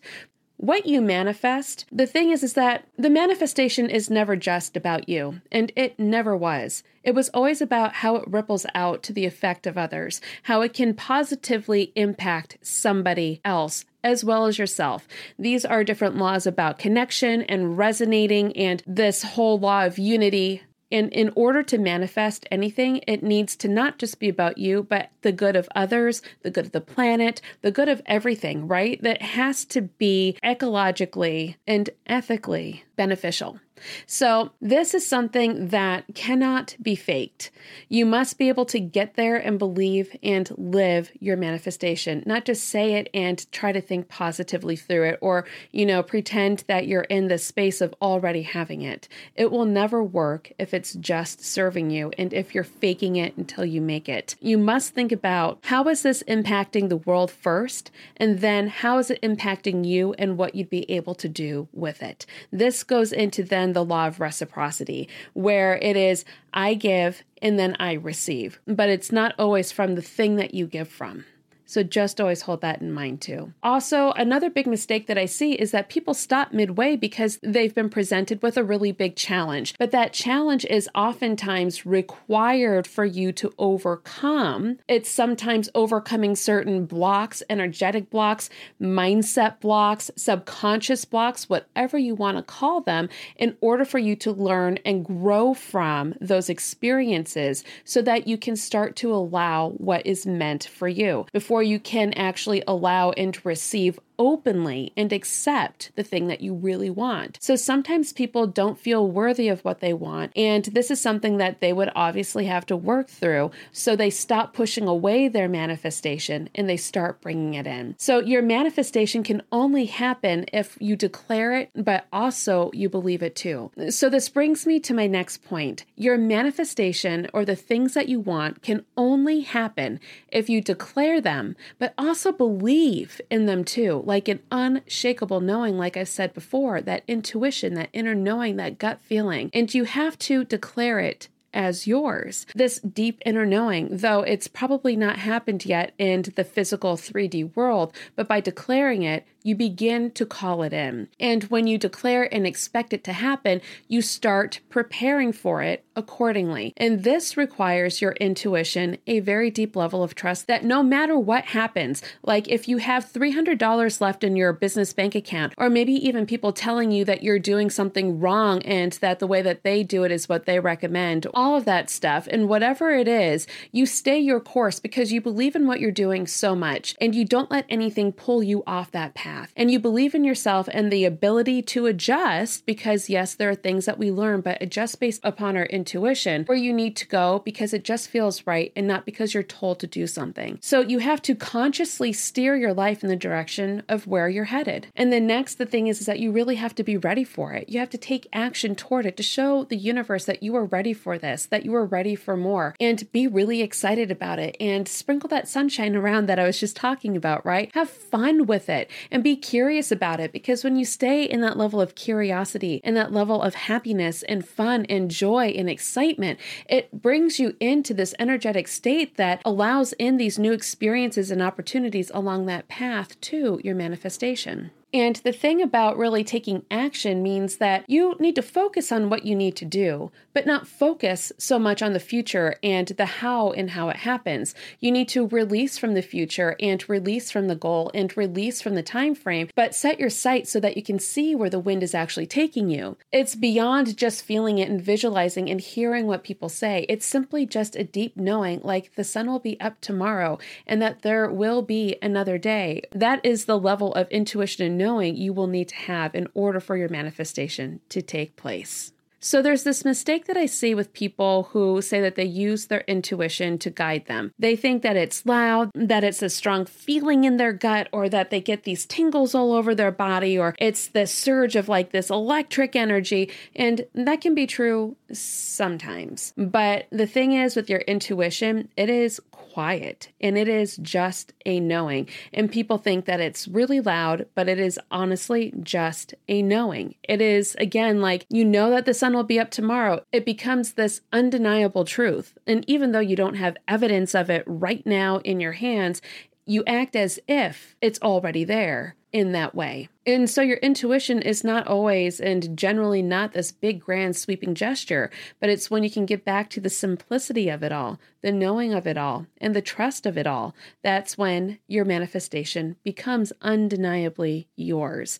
what 0.60 0.84
you 0.84 1.00
manifest 1.00 1.86
the 1.90 2.06
thing 2.06 2.30
is 2.30 2.42
is 2.42 2.52
that 2.52 2.86
the 2.98 3.08
manifestation 3.08 3.88
is 3.88 4.10
never 4.10 4.36
just 4.36 4.76
about 4.76 5.08
you 5.08 5.40
and 5.50 5.72
it 5.74 5.98
never 5.98 6.36
was 6.36 6.82
it 7.02 7.14
was 7.14 7.30
always 7.30 7.62
about 7.62 7.94
how 7.94 8.16
it 8.16 8.28
ripples 8.28 8.66
out 8.74 9.02
to 9.02 9.12
the 9.14 9.24
effect 9.24 9.66
of 9.66 9.78
others 9.78 10.20
how 10.42 10.60
it 10.60 10.74
can 10.74 10.92
positively 10.92 11.92
impact 11.96 12.58
somebody 12.60 13.40
else 13.42 13.86
as 14.02 14.24
well 14.24 14.46
as 14.46 14.58
yourself. 14.58 15.06
These 15.38 15.64
are 15.64 15.84
different 15.84 16.16
laws 16.16 16.46
about 16.46 16.78
connection 16.78 17.42
and 17.42 17.76
resonating, 17.76 18.56
and 18.56 18.82
this 18.86 19.22
whole 19.22 19.58
law 19.58 19.84
of 19.84 19.98
unity 19.98 20.62
and 20.90 21.12
in 21.12 21.32
order 21.36 21.62
to 21.62 21.78
manifest 21.78 22.46
anything, 22.50 23.00
it 23.06 23.22
needs 23.22 23.56
to 23.56 23.68
not 23.68 23.98
just 23.98 24.18
be 24.18 24.28
about 24.28 24.58
you, 24.58 24.82
but 24.82 25.10
the 25.22 25.32
good 25.32 25.56
of 25.56 25.68
others, 25.74 26.22
the 26.42 26.50
good 26.50 26.66
of 26.66 26.72
the 26.72 26.80
planet, 26.80 27.40
the 27.62 27.70
good 27.70 27.88
of 27.88 28.02
everything, 28.06 28.66
right? 28.66 29.00
That 29.02 29.22
has 29.22 29.64
to 29.66 29.82
be 29.82 30.36
ecologically 30.44 31.56
and 31.66 31.90
ethically 32.06 32.84
beneficial. 32.96 33.60
So, 34.06 34.52
this 34.60 34.94
is 34.94 35.06
something 35.06 35.68
that 35.68 36.04
cannot 36.14 36.76
be 36.82 36.94
faked. 36.94 37.50
You 37.88 38.06
must 38.06 38.38
be 38.38 38.48
able 38.48 38.64
to 38.66 38.80
get 38.80 39.14
there 39.14 39.36
and 39.36 39.58
believe 39.58 40.16
and 40.22 40.50
live 40.56 41.10
your 41.20 41.36
manifestation, 41.36 42.22
not 42.26 42.44
just 42.44 42.68
say 42.68 42.94
it 42.94 43.08
and 43.14 43.50
try 43.52 43.72
to 43.72 43.80
think 43.80 44.08
positively 44.08 44.76
through 44.76 45.08
it 45.10 45.18
or, 45.20 45.46
you 45.70 45.86
know, 45.86 46.02
pretend 46.02 46.64
that 46.66 46.86
you're 46.86 47.02
in 47.02 47.28
the 47.28 47.38
space 47.38 47.80
of 47.80 47.94
already 48.00 48.42
having 48.42 48.82
it. 48.82 49.08
It 49.34 49.50
will 49.50 49.64
never 49.64 50.02
work 50.02 50.52
if 50.58 50.74
it's 50.74 50.94
just 50.94 51.44
serving 51.44 51.90
you 51.90 52.12
and 52.18 52.32
if 52.32 52.54
you're 52.54 52.64
faking 52.64 53.16
it 53.16 53.36
until 53.36 53.64
you 53.64 53.80
make 53.80 54.08
it. 54.08 54.36
You 54.40 54.58
must 54.58 54.94
think 54.94 55.12
about 55.12 55.58
how 55.64 55.88
is 55.88 56.02
this 56.02 56.22
impacting 56.24 56.88
the 56.88 56.96
world 56.96 57.30
first, 57.30 57.90
and 58.16 58.40
then 58.40 58.68
how 58.68 58.98
is 58.98 59.10
it 59.10 59.20
impacting 59.22 59.84
you 59.84 60.14
and 60.14 60.36
what 60.36 60.54
you'd 60.54 60.70
be 60.70 60.90
able 60.90 61.14
to 61.16 61.28
do 61.28 61.68
with 61.72 62.02
it. 62.02 62.26
This 62.50 62.82
goes 62.84 63.12
into 63.12 63.42
then 63.42 63.69
the 63.72 63.84
law 63.84 64.06
of 64.06 64.20
reciprocity, 64.20 65.08
where 65.32 65.76
it 65.76 65.96
is 65.96 66.24
I 66.52 66.74
give 66.74 67.22
and 67.42 67.58
then 67.58 67.76
I 67.78 67.94
receive, 67.94 68.60
but 68.66 68.88
it's 68.88 69.12
not 69.12 69.34
always 69.38 69.72
from 69.72 69.94
the 69.94 70.02
thing 70.02 70.36
that 70.36 70.54
you 70.54 70.66
give 70.66 70.88
from. 70.88 71.24
So 71.70 71.84
just 71.84 72.20
always 72.20 72.42
hold 72.42 72.62
that 72.62 72.80
in 72.80 72.90
mind 72.90 73.20
too. 73.20 73.52
Also, 73.62 74.10
another 74.16 74.50
big 74.50 74.66
mistake 74.66 75.06
that 75.06 75.16
I 75.16 75.26
see 75.26 75.52
is 75.52 75.70
that 75.70 75.88
people 75.88 76.14
stop 76.14 76.52
midway 76.52 76.96
because 76.96 77.38
they've 77.44 77.72
been 77.72 77.88
presented 77.88 78.42
with 78.42 78.56
a 78.56 78.64
really 78.64 78.90
big 78.90 79.14
challenge. 79.14 79.76
But 79.78 79.92
that 79.92 80.12
challenge 80.12 80.64
is 80.64 80.88
oftentimes 80.96 81.86
required 81.86 82.88
for 82.88 83.04
you 83.04 83.30
to 83.34 83.54
overcome. 83.56 84.78
It's 84.88 85.08
sometimes 85.08 85.68
overcoming 85.72 86.34
certain 86.34 86.86
blocks, 86.86 87.40
energetic 87.48 88.10
blocks, 88.10 88.50
mindset 88.82 89.60
blocks, 89.60 90.10
subconscious 90.16 91.04
blocks, 91.04 91.48
whatever 91.48 91.96
you 91.96 92.16
want 92.16 92.36
to 92.36 92.42
call 92.42 92.80
them, 92.80 93.08
in 93.36 93.56
order 93.60 93.84
for 93.84 94.00
you 94.00 94.16
to 94.16 94.32
learn 94.32 94.80
and 94.84 95.04
grow 95.04 95.54
from 95.54 96.16
those 96.20 96.48
experiences 96.48 97.62
so 97.84 98.02
that 98.02 98.26
you 98.26 98.36
can 98.36 98.56
start 98.56 98.96
to 98.96 99.14
allow 99.14 99.68
what 99.76 100.04
is 100.04 100.26
meant 100.26 100.64
for 100.64 100.88
you. 100.88 101.26
Before 101.32 101.59
before 101.60 101.70
you 101.70 101.78
can 101.78 102.14
actually 102.14 102.62
allow 102.66 103.10
and 103.10 103.44
receive 103.44 104.00
openly 104.20 104.92
and 104.98 105.14
accept 105.14 105.90
the 105.96 106.02
thing 106.02 106.26
that 106.26 106.42
you 106.42 106.52
really 106.54 106.90
want. 106.90 107.38
So 107.40 107.56
sometimes 107.56 108.12
people 108.12 108.46
don't 108.46 108.78
feel 108.78 109.10
worthy 109.10 109.48
of 109.48 109.64
what 109.64 109.80
they 109.80 109.94
want. 109.94 110.32
And 110.36 110.66
this 110.66 110.90
is 110.90 111.00
something 111.00 111.38
that 111.38 111.62
they 111.62 111.72
would 111.72 111.90
obviously 111.96 112.44
have 112.44 112.66
to 112.66 112.76
work 112.76 113.08
through. 113.08 113.50
So 113.72 113.96
they 113.96 114.10
stop 114.10 114.52
pushing 114.52 114.86
away 114.86 115.28
their 115.28 115.48
manifestation 115.48 116.50
and 116.54 116.68
they 116.68 116.76
start 116.76 117.22
bringing 117.22 117.54
it 117.54 117.66
in. 117.66 117.94
So 117.98 118.18
your 118.20 118.42
manifestation 118.42 119.22
can 119.22 119.40
only 119.50 119.86
happen 119.86 120.44
if 120.52 120.76
you 120.80 120.96
declare 120.96 121.54
it, 121.54 121.70
but 121.74 122.06
also 122.12 122.70
you 122.74 122.90
believe 122.90 123.22
it 123.22 123.34
too. 123.34 123.70
So 123.88 124.10
this 124.10 124.28
brings 124.28 124.66
me 124.66 124.80
to 124.80 124.92
my 124.92 125.06
next 125.06 125.42
point. 125.42 125.86
Your 125.96 126.18
manifestation 126.18 127.26
or 127.32 127.46
the 127.46 127.56
things 127.56 127.94
that 127.94 128.10
you 128.10 128.20
want 128.20 128.60
can 128.60 128.84
only 128.98 129.40
happen 129.40 129.98
if 130.28 130.50
you 130.50 130.60
declare 130.60 131.22
them, 131.22 131.56
but 131.78 131.94
also 131.96 132.32
believe 132.32 133.22
in 133.30 133.46
them 133.46 133.64
too 133.64 134.04
like 134.10 134.26
an 134.26 134.40
unshakable 134.50 135.40
knowing, 135.40 135.78
like 135.78 135.96
I 135.96 136.02
said 136.02 136.34
before, 136.34 136.80
that 136.80 137.04
intuition, 137.06 137.74
that 137.74 137.90
inner 137.92 138.12
knowing, 138.12 138.56
that 138.56 138.76
gut 138.76 138.98
feeling. 139.00 139.52
And 139.54 139.72
you 139.72 139.84
have 139.84 140.18
to 140.30 140.42
declare 140.42 140.98
it 140.98 141.28
as 141.54 141.86
yours. 141.86 142.44
This 142.52 142.80
deep 142.80 143.22
inner 143.24 143.46
knowing, 143.46 143.98
though 143.98 144.22
it's 144.22 144.48
probably 144.48 144.96
not 144.96 145.18
happened 145.18 145.64
yet 145.64 145.94
in 145.96 146.24
the 146.34 146.42
physical 146.42 146.96
3D 146.96 147.54
world, 147.54 147.94
but 148.16 148.26
by 148.26 148.40
declaring 148.40 149.04
it, 149.04 149.24
you 149.42 149.54
begin 149.54 150.10
to 150.12 150.26
call 150.26 150.62
it 150.62 150.72
in. 150.72 151.08
And 151.18 151.44
when 151.44 151.66
you 151.66 151.78
declare 151.78 152.32
and 152.32 152.46
expect 152.46 152.92
it 152.92 153.04
to 153.04 153.12
happen, 153.12 153.60
you 153.88 154.02
start 154.02 154.60
preparing 154.68 155.32
for 155.32 155.62
it 155.62 155.84
accordingly. 155.96 156.72
And 156.76 157.04
this 157.04 157.36
requires 157.36 158.00
your 158.00 158.12
intuition, 158.12 158.98
a 159.06 159.20
very 159.20 159.50
deep 159.50 159.76
level 159.76 160.02
of 160.02 160.14
trust 160.14 160.46
that 160.46 160.64
no 160.64 160.82
matter 160.82 161.18
what 161.18 161.46
happens, 161.46 162.02
like 162.22 162.48
if 162.48 162.68
you 162.68 162.78
have 162.78 163.12
$300 163.12 164.00
left 164.00 164.24
in 164.24 164.36
your 164.36 164.52
business 164.52 164.92
bank 164.92 165.14
account, 165.14 165.54
or 165.56 165.70
maybe 165.70 165.92
even 165.92 166.26
people 166.26 166.52
telling 166.52 166.90
you 166.90 167.04
that 167.04 167.22
you're 167.22 167.38
doing 167.38 167.70
something 167.70 168.20
wrong 168.20 168.62
and 168.62 168.92
that 168.94 169.18
the 169.18 169.26
way 169.26 169.42
that 169.42 169.62
they 169.62 169.82
do 169.82 170.04
it 170.04 170.12
is 170.12 170.28
what 170.28 170.46
they 170.46 170.60
recommend, 170.60 171.26
all 171.34 171.56
of 171.56 171.64
that 171.64 171.90
stuff, 171.90 172.28
and 172.30 172.48
whatever 172.48 172.90
it 172.90 173.08
is, 173.08 173.46
you 173.72 173.86
stay 173.86 174.18
your 174.18 174.40
course 174.40 174.80
because 174.80 175.12
you 175.12 175.20
believe 175.20 175.54
in 175.54 175.66
what 175.66 175.80
you're 175.80 175.90
doing 175.90 176.26
so 176.26 176.54
much 176.54 176.94
and 177.00 177.14
you 177.14 177.24
don't 177.24 177.50
let 177.50 177.66
anything 177.68 178.12
pull 178.12 178.42
you 178.42 178.62
off 178.66 178.90
that 178.90 179.14
path. 179.14 179.29
And 179.56 179.70
you 179.70 179.78
believe 179.78 180.14
in 180.14 180.24
yourself 180.24 180.68
and 180.72 180.92
the 180.92 181.04
ability 181.04 181.62
to 181.62 181.86
adjust 181.86 182.66
because, 182.66 183.08
yes, 183.08 183.34
there 183.34 183.50
are 183.50 183.54
things 183.54 183.84
that 183.84 183.98
we 183.98 184.10
learn, 184.10 184.40
but 184.40 184.60
adjust 184.60 185.00
based 185.00 185.20
upon 185.24 185.56
our 185.56 185.66
intuition 185.66 186.44
where 186.44 186.58
you 186.58 186.72
need 186.72 186.96
to 186.96 187.06
go 187.06 187.40
because 187.44 187.72
it 187.72 187.84
just 187.84 188.08
feels 188.08 188.46
right 188.46 188.72
and 188.76 188.86
not 188.86 189.04
because 189.04 189.34
you're 189.34 189.42
told 189.42 189.80
to 189.80 189.86
do 189.86 190.06
something. 190.06 190.58
So 190.62 190.80
you 190.80 190.98
have 190.98 191.22
to 191.22 191.34
consciously 191.34 192.12
steer 192.12 192.56
your 192.56 192.74
life 192.74 193.02
in 193.02 193.08
the 193.08 193.16
direction 193.16 193.82
of 193.88 194.06
where 194.06 194.28
you're 194.28 194.44
headed. 194.44 194.88
And 194.96 195.12
then 195.12 195.26
next, 195.26 195.56
the 195.56 195.66
thing 195.66 195.86
is, 195.86 196.00
is 196.00 196.06
that 196.06 196.20
you 196.20 196.32
really 196.32 196.56
have 196.56 196.74
to 196.76 196.84
be 196.84 196.96
ready 196.96 197.24
for 197.24 197.52
it. 197.52 197.68
You 197.68 197.78
have 197.80 197.90
to 197.90 197.98
take 197.98 198.28
action 198.32 198.74
toward 198.74 199.06
it 199.06 199.16
to 199.16 199.22
show 199.22 199.64
the 199.64 199.76
universe 199.76 200.24
that 200.24 200.42
you 200.42 200.56
are 200.56 200.64
ready 200.64 200.92
for 200.92 201.18
this, 201.18 201.46
that 201.46 201.64
you 201.64 201.74
are 201.74 201.84
ready 201.84 202.14
for 202.14 202.36
more, 202.36 202.74
and 202.80 203.10
be 203.12 203.26
really 203.26 203.62
excited 203.62 204.10
about 204.10 204.38
it 204.38 204.56
and 204.60 204.88
sprinkle 204.88 205.28
that 205.28 205.48
sunshine 205.48 205.96
around 205.96 206.26
that 206.26 206.38
I 206.38 206.44
was 206.44 206.60
just 206.60 206.76
talking 206.76 207.16
about, 207.16 207.44
right? 207.44 207.70
Have 207.74 207.90
fun 207.90 208.46
with 208.46 208.68
it 208.68 208.90
and 209.10 209.19
be 209.22 209.36
curious 209.36 209.92
about 209.92 210.20
it 210.20 210.32
because 210.32 210.64
when 210.64 210.76
you 210.76 210.84
stay 210.84 211.24
in 211.24 211.40
that 211.40 211.56
level 211.56 211.80
of 211.80 211.94
curiosity 211.94 212.80
and 212.84 212.96
that 212.96 213.12
level 213.12 213.42
of 213.42 213.54
happiness 213.54 214.22
and 214.24 214.46
fun 214.46 214.84
and 214.86 215.10
joy 215.10 215.48
and 215.48 215.68
excitement, 215.68 216.38
it 216.68 217.02
brings 217.02 217.38
you 217.38 217.56
into 217.60 217.94
this 217.94 218.14
energetic 218.18 218.68
state 218.68 219.16
that 219.16 219.42
allows 219.44 219.92
in 219.94 220.16
these 220.16 220.38
new 220.38 220.52
experiences 220.52 221.30
and 221.30 221.42
opportunities 221.42 222.10
along 222.14 222.46
that 222.46 222.68
path 222.68 223.20
to 223.20 223.60
your 223.62 223.74
manifestation. 223.74 224.70
And 224.92 225.16
the 225.16 225.32
thing 225.32 225.62
about 225.62 225.96
really 225.96 226.24
taking 226.24 226.64
action 226.70 227.22
means 227.22 227.56
that 227.58 227.84
you 227.88 228.16
need 228.18 228.34
to 228.34 228.42
focus 228.42 228.90
on 228.90 229.08
what 229.08 229.24
you 229.24 229.36
need 229.36 229.54
to 229.56 229.64
do, 229.64 230.10
but 230.32 230.46
not 230.46 230.66
focus 230.66 231.32
so 231.38 231.58
much 231.60 231.80
on 231.80 231.92
the 231.92 232.00
future 232.00 232.56
and 232.62 232.88
the 232.88 233.06
how 233.06 233.52
and 233.52 233.70
how 233.70 233.88
it 233.88 233.96
happens. 233.96 234.54
You 234.80 234.90
need 234.90 235.08
to 235.10 235.28
release 235.28 235.78
from 235.78 235.94
the 235.94 236.02
future 236.02 236.56
and 236.58 236.86
release 236.88 237.30
from 237.30 237.46
the 237.46 237.54
goal 237.54 237.92
and 237.94 238.16
release 238.16 238.60
from 238.60 238.74
the 238.74 238.82
time 238.82 239.14
frame, 239.14 239.48
but 239.54 239.76
set 239.76 240.00
your 240.00 240.10
sight 240.10 240.48
so 240.48 240.58
that 240.58 240.76
you 240.76 240.82
can 240.82 240.98
see 240.98 241.36
where 241.36 241.50
the 241.50 241.60
wind 241.60 241.84
is 241.84 241.94
actually 241.94 242.26
taking 242.26 242.68
you. 242.68 242.96
It's 243.12 243.36
beyond 243.36 243.96
just 243.96 244.24
feeling 244.24 244.58
it 244.58 244.68
and 244.68 244.82
visualizing 244.82 245.48
and 245.48 245.60
hearing 245.60 246.08
what 246.08 246.24
people 246.24 246.48
say. 246.48 246.84
It's 246.88 247.06
simply 247.06 247.46
just 247.46 247.76
a 247.76 247.84
deep 247.84 248.16
knowing 248.16 248.60
like 248.64 248.94
the 248.96 249.04
sun 249.04 249.30
will 249.30 249.38
be 249.38 249.60
up 249.60 249.80
tomorrow 249.80 250.38
and 250.66 250.82
that 250.82 251.02
there 251.02 251.30
will 251.30 251.62
be 251.62 251.96
another 252.02 252.38
day. 252.38 252.82
That 252.90 253.24
is 253.24 253.44
the 253.44 253.58
level 253.58 253.94
of 253.94 254.08
intuition 254.08 254.66
and 254.66 254.79
knowing 254.80 255.14
you 255.14 255.30
will 255.34 255.46
need 255.46 255.68
to 255.68 255.74
have 255.74 256.14
in 256.14 256.26
order 256.32 256.58
for 256.58 256.74
your 256.74 256.88
manifestation 256.88 257.80
to 257.90 258.00
take 258.00 258.34
place. 258.34 258.92
So 259.20 259.42
there's 259.42 259.64
this 259.64 259.84
mistake 259.84 260.26
that 260.26 260.36
I 260.36 260.46
see 260.46 260.74
with 260.74 260.94
people 260.94 261.48
who 261.52 261.82
say 261.82 262.00
that 262.00 262.14
they 262.14 262.24
use 262.24 262.66
their 262.66 262.84
intuition 262.88 263.58
to 263.58 263.70
guide 263.70 264.06
them. 264.06 264.32
They 264.38 264.56
think 264.56 264.82
that 264.82 264.96
it's 264.96 265.26
loud, 265.26 265.70
that 265.74 266.04
it's 266.04 266.22
a 266.22 266.30
strong 266.30 266.64
feeling 266.64 267.24
in 267.24 267.36
their 267.36 267.52
gut, 267.52 267.88
or 267.92 268.08
that 268.08 268.30
they 268.30 268.40
get 268.40 268.64
these 268.64 268.86
tingles 268.86 269.34
all 269.34 269.52
over 269.52 269.74
their 269.74 269.92
body, 269.92 270.38
or 270.38 270.54
it's 270.58 270.88
this 270.88 271.12
surge 271.12 271.54
of 271.54 271.68
like 271.68 271.92
this 271.92 272.08
electric 272.08 272.74
energy. 272.74 273.30
And 273.54 273.86
that 273.94 274.22
can 274.22 274.34
be 274.34 274.46
true 274.46 274.96
sometimes. 275.12 276.32
But 276.36 276.86
the 276.90 277.06
thing 277.06 277.32
is 277.32 277.56
with 277.56 277.68
your 277.68 277.80
intuition, 277.80 278.68
it 278.76 278.88
is 278.88 279.20
quiet 279.52 280.08
and 280.20 280.38
it 280.38 280.48
is 280.48 280.76
just 280.76 281.32
a 281.44 281.58
knowing. 281.58 282.08
And 282.32 282.50
people 282.50 282.78
think 282.78 283.06
that 283.06 283.20
it's 283.20 283.48
really 283.48 283.80
loud, 283.80 284.26
but 284.34 284.48
it 284.48 284.60
is 284.60 284.78
honestly 284.90 285.52
just 285.62 286.14
a 286.28 286.42
knowing. 286.42 286.94
It 287.02 287.20
is, 287.20 287.56
again, 287.56 288.00
like 288.00 288.26
you 288.28 288.44
know 288.44 288.70
that 288.70 288.86
the 288.86 288.94
sun 288.94 289.09
will 289.14 289.24
be 289.24 289.40
up 289.40 289.50
tomorrow. 289.50 290.04
It 290.12 290.24
becomes 290.24 290.72
this 290.72 291.00
undeniable 291.12 291.84
truth. 291.84 292.36
And 292.46 292.64
even 292.68 292.92
though 292.92 293.00
you 293.00 293.16
don't 293.16 293.36
have 293.36 293.56
evidence 293.68 294.14
of 294.14 294.30
it 294.30 294.44
right 294.46 294.86
now 294.86 295.18
in 295.18 295.40
your 295.40 295.52
hands, 295.52 296.02
you 296.46 296.64
act 296.66 296.96
as 296.96 297.18
if 297.28 297.76
it's 297.80 298.00
already 298.00 298.44
there 298.44 298.96
in 299.12 299.32
that 299.32 299.54
way. 299.54 299.88
And 300.06 300.30
so 300.30 300.40
your 300.40 300.56
intuition 300.58 301.20
is 301.20 301.44
not 301.44 301.66
always 301.66 302.20
and 302.20 302.56
generally 302.56 303.02
not 303.02 303.32
this 303.32 303.52
big, 303.52 303.80
grand, 303.80 304.16
sweeping 304.16 304.54
gesture, 304.54 305.10
but 305.40 305.50
it's 305.50 305.70
when 305.70 305.84
you 305.84 305.90
can 305.90 306.06
get 306.06 306.24
back 306.24 306.48
to 306.50 306.60
the 306.60 306.70
simplicity 306.70 307.50
of 307.50 307.62
it 307.62 307.70
all, 307.70 308.00
the 308.22 308.32
knowing 308.32 308.72
of 308.72 308.86
it 308.86 308.96
all, 308.96 309.26
and 309.40 309.54
the 309.54 309.60
trust 309.60 310.06
of 310.06 310.16
it 310.16 310.26
all. 310.26 310.54
That's 310.82 311.18
when 311.18 311.58
your 311.68 311.84
manifestation 311.84 312.76
becomes 312.82 313.32
undeniably 313.42 314.48
yours. 314.56 315.18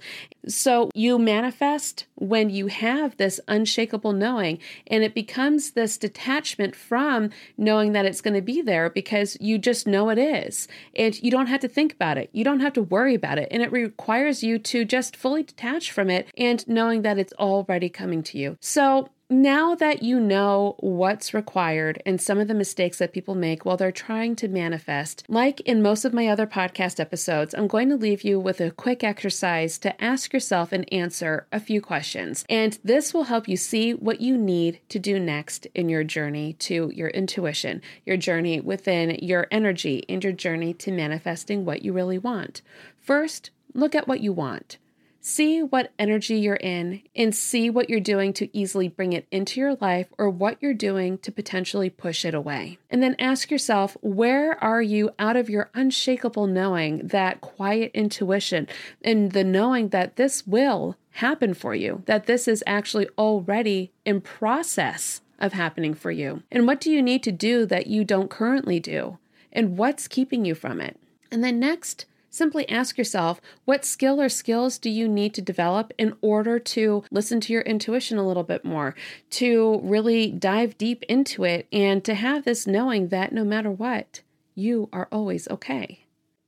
So 0.48 0.90
you 0.94 1.18
manifest 1.18 2.06
when 2.14 2.48
you 2.48 2.68
have 2.68 3.18
this 3.18 3.38
unshakable 3.48 4.14
knowing, 4.14 4.58
and 4.86 5.04
it 5.04 5.14
becomes 5.14 5.72
this 5.72 5.98
detachment 5.98 6.74
from 6.74 7.30
knowing 7.58 7.92
that 7.92 8.06
it's 8.06 8.22
going 8.22 8.34
to 8.34 8.40
be 8.40 8.62
there 8.62 8.88
because 8.88 9.36
you 9.40 9.58
just 9.58 9.86
know 9.86 10.08
it 10.08 10.18
is. 10.18 10.68
And 10.96 11.20
you 11.22 11.30
don't 11.30 11.48
have 11.48 11.60
to 11.60 11.68
think 11.68 11.92
about 11.92 12.16
it, 12.16 12.30
you 12.32 12.44
don't 12.44 12.60
have 12.60 12.72
to 12.74 12.82
worry 12.82 13.14
about 13.14 13.38
it. 13.38 13.48
And 13.50 13.62
it 13.62 13.70
requires 13.82 14.42
you 14.42 14.58
to 14.58 14.84
just 14.84 15.16
fully 15.16 15.42
detach 15.42 15.90
from 15.90 16.10
it 16.10 16.28
and 16.36 16.66
knowing 16.68 17.02
that 17.02 17.18
it's 17.18 17.32
already 17.34 17.88
coming 17.88 18.22
to 18.24 18.38
you. 18.38 18.56
So, 18.60 19.10
now 19.32 19.76
that 19.76 20.02
you 20.02 20.18
know 20.18 20.74
what's 20.80 21.32
required 21.32 22.02
and 22.04 22.20
some 22.20 22.40
of 22.40 22.48
the 22.48 22.54
mistakes 22.54 22.98
that 22.98 23.12
people 23.12 23.36
make 23.36 23.64
while 23.64 23.76
they're 23.76 23.92
trying 23.92 24.34
to 24.34 24.48
manifest, 24.48 25.24
like 25.28 25.60
in 25.60 25.80
most 25.80 26.04
of 26.04 26.12
my 26.12 26.26
other 26.26 26.48
podcast 26.48 26.98
episodes, 26.98 27.54
I'm 27.54 27.68
going 27.68 27.88
to 27.90 27.96
leave 27.96 28.22
you 28.22 28.40
with 28.40 28.60
a 28.60 28.72
quick 28.72 29.04
exercise 29.04 29.78
to 29.78 30.02
ask 30.02 30.32
yourself 30.32 30.72
and 30.72 30.92
answer 30.92 31.46
a 31.52 31.60
few 31.60 31.80
questions. 31.80 32.44
And 32.50 32.76
this 32.82 33.14
will 33.14 33.24
help 33.24 33.46
you 33.46 33.56
see 33.56 33.94
what 33.94 34.20
you 34.20 34.36
need 34.36 34.80
to 34.88 34.98
do 34.98 35.20
next 35.20 35.66
in 35.76 35.88
your 35.88 36.02
journey 36.02 36.54
to 36.54 36.90
your 36.92 37.10
intuition, 37.10 37.82
your 38.04 38.16
journey 38.16 38.58
within 38.58 39.10
your 39.22 39.46
energy, 39.52 40.04
and 40.08 40.24
your 40.24 40.32
journey 40.32 40.74
to 40.74 40.90
manifesting 40.90 41.64
what 41.64 41.82
you 41.82 41.92
really 41.92 42.18
want. 42.18 42.62
First, 43.00 43.50
Look 43.74 43.94
at 43.94 44.08
what 44.08 44.20
you 44.20 44.32
want. 44.32 44.78
See 45.22 45.62
what 45.62 45.92
energy 45.98 46.36
you're 46.38 46.54
in 46.56 47.02
and 47.14 47.34
see 47.34 47.68
what 47.68 47.90
you're 47.90 48.00
doing 48.00 48.32
to 48.32 48.56
easily 48.56 48.88
bring 48.88 49.12
it 49.12 49.26
into 49.30 49.60
your 49.60 49.74
life 49.74 50.06
or 50.16 50.30
what 50.30 50.56
you're 50.60 50.72
doing 50.72 51.18
to 51.18 51.30
potentially 51.30 51.90
push 51.90 52.24
it 52.24 52.32
away. 52.32 52.78
And 52.88 53.02
then 53.02 53.16
ask 53.18 53.50
yourself, 53.50 53.98
where 54.00 54.62
are 54.64 54.80
you 54.80 55.10
out 55.18 55.36
of 55.36 55.50
your 55.50 55.68
unshakable 55.74 56.46
knowing, 56.46 57.06
that 57.08 57.42
quiet 57.42 57.90
intuition, 57.92 58.66
and 59.02 59.32
the 59.32 59.44
knowing 59.44 59.90
that 59.90 60.16
this 60.16 60.46
will 60.46 60.96
happen 61.10 61.52
for 61.52 61.74
you, 61.74 62.02
that 62.06 62.24
this 62.24 62.48
is 62.48 62.64
actually 62.66 63.06
already 63.18 63.92
in 64.06 64.22
process 64.22 65.20
of 65.38 65.52
happening 65.52 65.92
for 65.92 66.10
you? 66.10 66.44
And 66.50 66.66
what 66.66 66.80
do 66.80 66.90
you 66.90 67.02
need 67.02 67.22
to 67.24 67.32
do 67.32 67.66
that 67.66 67.88
you 67.88 68.04
don't 68.04 68.30
currently 68.30 68.80
do? 68.80 69.18
And 69.52 69.76
what's 69.76 70.08
keeping 70.08 70.46
you 70.46 70.54
from 70.54 70.80
it? 70.80 70.98
And 71.30 71.44
then 71.44 71.60
next, 71.60 72.06
Simply 72.30 72.68
ask 72.68 72.96
yourself 72.96 73.40
what 73.64 73.84
skill 73.84 74.20
or 74.20 74.28
skills 74.28 74.78
do 74.78 74.88
you 74.88 75.08
need 75.08 75.34
to 75.34 75.42
develop 75.42 75.92
in 75.98 76.16
order 76.22 76.60
to 76.60 77.02
listen 77.10 77.40
to 77.40 77.52
your 77.52 77.62
intuition 77.62 78.18
a 78.18 78.26
little 78.26 78.44
bit 78.44 78.64
more, 78.64 78.94
to 79.30 79.80
really 79.82 80.30
dive 80.30 80.78
deep 80.78 81.02
into 81.08 81.44
it, 81.44 81.66
and 81.72 82.04
to 82.04 82.14
have 82.14 82.44
this 82.44 82.66
knowing 82.66 83.08
that 83.08 83.32
no 83.32 83.44
matter 83.44 83.70
what, 83.70 84.22
you 84.54 84.88
are 84.92 85.08
always 85.10 85.48
okay. 85.48 85.99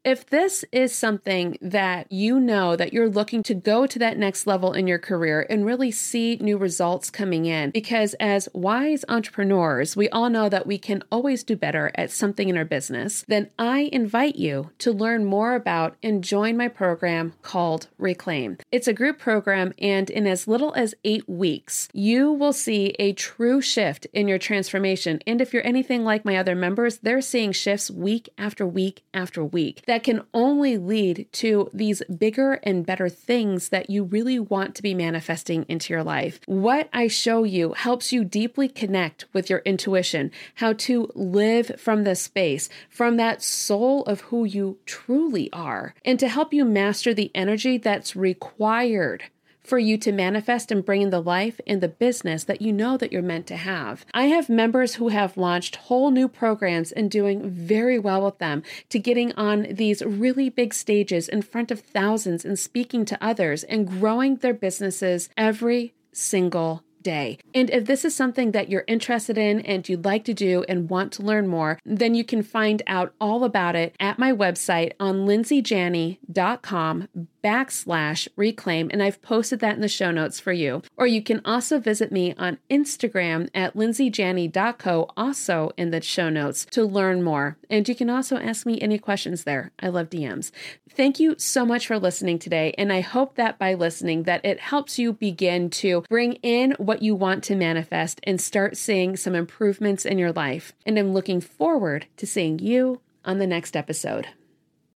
If 0.05 0.27
this 0.27 0.65
is 0.73 0.93
something 0.93 1.57
that 1.63 2.11
you 2.11 2.41
know 2.41 2.75
that 2.75 2.93
you're 2.93 3.09
looking 3.09 3.45
to 3.45 3.55
go 3.55 3.87
to 3.87 4.01
that 4.01 4.19
next 4.19 4.49
level 4.49 4.73
in 4.73 4.89
your 4.89 4.99
career 4.99 5.47
and 5.49 5.65
really 5.65 5.93
see 5.93 6.37
new 6.41 6.59
results 6.59 7.09
coming 7.09 7.47
in, 7.47 7.71
because 7.71 8.15
as 8.15 8.49
wise 8.53 9.05
entrepreneurs, 9.09 9.95
we 9.95 10.09
all 10.09 10.29
know 10.29 10.49
that 10.49 10.67
we 10.67 10.77
can 10.77 11.05
always 11.13 11.45
do 11.45 11.55
better 11.55 11.93
at 11.95 12.11
something 12.11 12.49
in 12.49 12.57
our 12.57 12.65
business, 12.65 13.25
then 13.29 13.51
I 13.61 13.91
invite 13.93 14.35
you 14.35 14.73
to 14.79 14.91
learn 14.91 15.25
more 15.25 15.55
about 15.55 15.95
and 16.03 16.25
join 16.25 16.57
my 16.57 16.67
program 16.67 17.35
called 17.43 17.87
Reclaim. 17.97 18.59
It's 18.73 18.89
a 18.89 18.93
group 18.93 19.21
program, 19.21 19.73
and 19.79 20.11
in 20.11 20.27
as 20.27 20.49
little 20.49 20.75
as 20.75 20.97
eight 21.05 21.29
weeks, 21.29 21.89
you 21.93 22.33
will 22.33 22.53
see 22.53 22.97
a 22.99 23.13
true 23.13 23.61
shift 23.61 24.09
in 24.13 24.27
your 24.27 24.39
transformation. 24.39 25.21
And 25.29 25.41
if 25.41 25.55
you're 25.55 25.65
anything 25.65 26.03
like 26.03 26.25
my 26.25 26.37
other 26.37 26.57
members, 26.57 26.99
they're 26.99 27.21
seeing 27.21 27.53
shifts 27.53 27.89
week 27.89 28.29
after 28.37 28.67
week 28.67 29.05
after 29.15 29.45
week 29.45 29.85
that 29.93 30.03
can 30.03 30.23
only 30.33 30.79
lead 30.79 31.29
to 31.33 31.69
these 31.75 32.03
bigger 32.05 32.55
and 32.63 32.87
better 32.87 33.11
things 33.11 33.69
that 33.69 33.91
you 33.91 34.03
really 34.03 34.39
want 34.39 34.75
to 34.75 34.83
be 34.83 34.95
manifesting 34.95 35.67
into 35.69 35.93
your 35.93 36.03
life. 36.03 36.41
What 36.47 36.89
I 36.95 37.09
show 37.09 37.45
you 37.45 37.75
helps 37.75 38.11
you 38.11 38.25
deeply 38.25 38.69
connect 38.69 39.27
with 39.35 39.51
your 39.51 39.59
intuition, 39.67 40.31
how 40.55 40.73
to 40.73 41.11
live 41.15 41.79
from 41.79 42.05
the 42.05 42.15
space, 42.15 42.71
from 42.89 43.19
that 43.19 43.43
soul 43.43 44.03
of 44.05 44.23
who 44.23 44.47
you 44.47 44.79
truly 44.87 45.53
are, 45.53 45.95
and 46.07 46.19
to 46.21 46.29
help 46.29 46.55
you 46.55 46.65
master 46.65 47.13
the 47.13 47.31
energy 47.35 47.77
that's 47.77 48.17
required 48.17 49.25
for 49.65 49.79
you 49.79 49.97
to 49.99 50.13
manifest 50.13 50.71
and 50.71 50.85
bring 50.85 51.03
in 51.03 51.11
the 51.11 51.21
life 51.21 51.61
and 51.67 51.81
the 51.81 51.89
business 51.89 52.45
that 52.45 52.63
you 52.63 52.73
know 52.73 52.97
that 52.97 53.13
you're 53.13 53.23
meant 53.23 53.47
to 53.49 53.57
have. 53.57 54.05
I 54.13 54.25
have 54.25 54.49
members 54.49 54.97
who 54.97 55.09
have 55.09 55.37
launched 55.37 55.77
whole 55.77 56.11
new 56.11 56.29
programs 56.29 56.93
and 56.93 57.11
doing 57.11 57.49
very 57.49 57.99
well 57.99 58.25
with 58.25 58.39
them 58.39 58.63
to 58.91 58.99
getting 58.99 59.33
on 59.33 59.67
these 59.71 60.03
really 60.03 60.49
big 60.49 60.75
stages 60.75 61.29
in 61.29 61.43
front 61.43 61.71
of 61.71 61.81
thousands 61.81 62.45
and 62.45 62.59
speaking 62.59 63.05
to 63.07 63.25
others 63.25 63.65
and 63.65 63.89
growing 63.89 64.37
their 64.37 64.55
businesses 64.55 65.29
every 65.37 65.95
single 66.13 66.85
day. 67.03 67.39
And 67.55 67.69
if 67.71 67.87
this 67.87 68.05
is 68.05 68.15
something 68.15 68.53
that 68.53 68.69
you're 68.69 68.85
interested 68.87 69.37
in 69.37 69.61
and 69.61 69.89
you'd 69.89 70.05
like 70.05 70.25
to 70.25 70.35
do 70.35 70.65
and 70.69 70.89
want 70.89 71.13
to 71.15 71.23
learn 71.23 71.49
more, 71.49 71.79
then 71.85 72.15
you 72.15 72.25
can 72.25 72.43
find 72.43 72.83
out 72.87 73.13
all 73.21 73.45
about 73.45 73.75
it 73.77 73.95
at 74.01 74.19
my 74.19 74.33
website 74.33 74.93
on 75.01 75.27
lindsayjani.com 75.27 77.09
backslash 77.43 78.29
reclaim. 78.37 78.91
And 78.93 79.03
I've 79.03 79.23
posted 79.23 79.61
that 79.61 79.75
in 79.75 79.81
the 79.81 79.89
show 79.89 80.11
notes 80.11 80.41
for 80.41 80.53
you. 80.53 80.83
Or 80.97 81.07
you 81.07 81.23
can 81.23 81.41
also 81.45 81.79
visit 81.79 82.13
me 82.13 82.35
on 82.39 82.59
Instagram 82.71 83.49
at 83.55 83.75
lindsayjani.co, 83.75 85.11
also 85.17 85.71
in 85.77 85.91
the 85.91 86.01
show 86.01 86.29
notes 86.29 86.65
to 86.67 86.85
learn 86.85 87.23
more. 87.23 87.57
And 87.69 87.89
you 87.89 87.95
can 87.95 88.11
also 88.11 88.37
ask 88.37 88.67
me 88.67 88.81
any 88.81 88.99
questions 88.99 89.45
there. 89.45 89.73
I 89.81 89.89
love 89.89 90.11
DMs. 90.11 90.51
Thank 90.91 91.19
you 91.19 91.35
so 91.39 91.65
much 91.65 91.87
for 91.87 91.99
listening 91.99 92.39
today. 92.39 92.75
And 92.77 92.93
I 92.93 93.01
hope 93.01 93.37
that 93.37 93.59
by 93.59 93.75
listening 93.75 94.25
that 94.25 94.45
it 94.45 94.61
helps 94.61 94.99
you 94.99 95.15
begin 95.15 95.71
to 95.71 96.03
bring 96.09 96.35
in 96.35 96.73
what 96.79 97.03
you 97.03 97.15
want 97.15 97.45
to 97.45 97.57
manifest 97.57 98.21
and 98.25 98.41
start 98.41 98.77
seeing 98.77 99.17
some 99.17 99.35
improvements 99.35 100.05
in 100.05 100.19
your 100.19 100.33
life. 100.33 100.73
And 100.85 100.99
I'm 100.99 101.15
looking 101.15 101.41
forward 101.41 102.07
to 102.19 102.27
seeing 102.27 102.59
you 102.59 103.01
on 103.25 103.39
the 103.39 103.47
next 103.47 103.77
episode. 103.77 104.29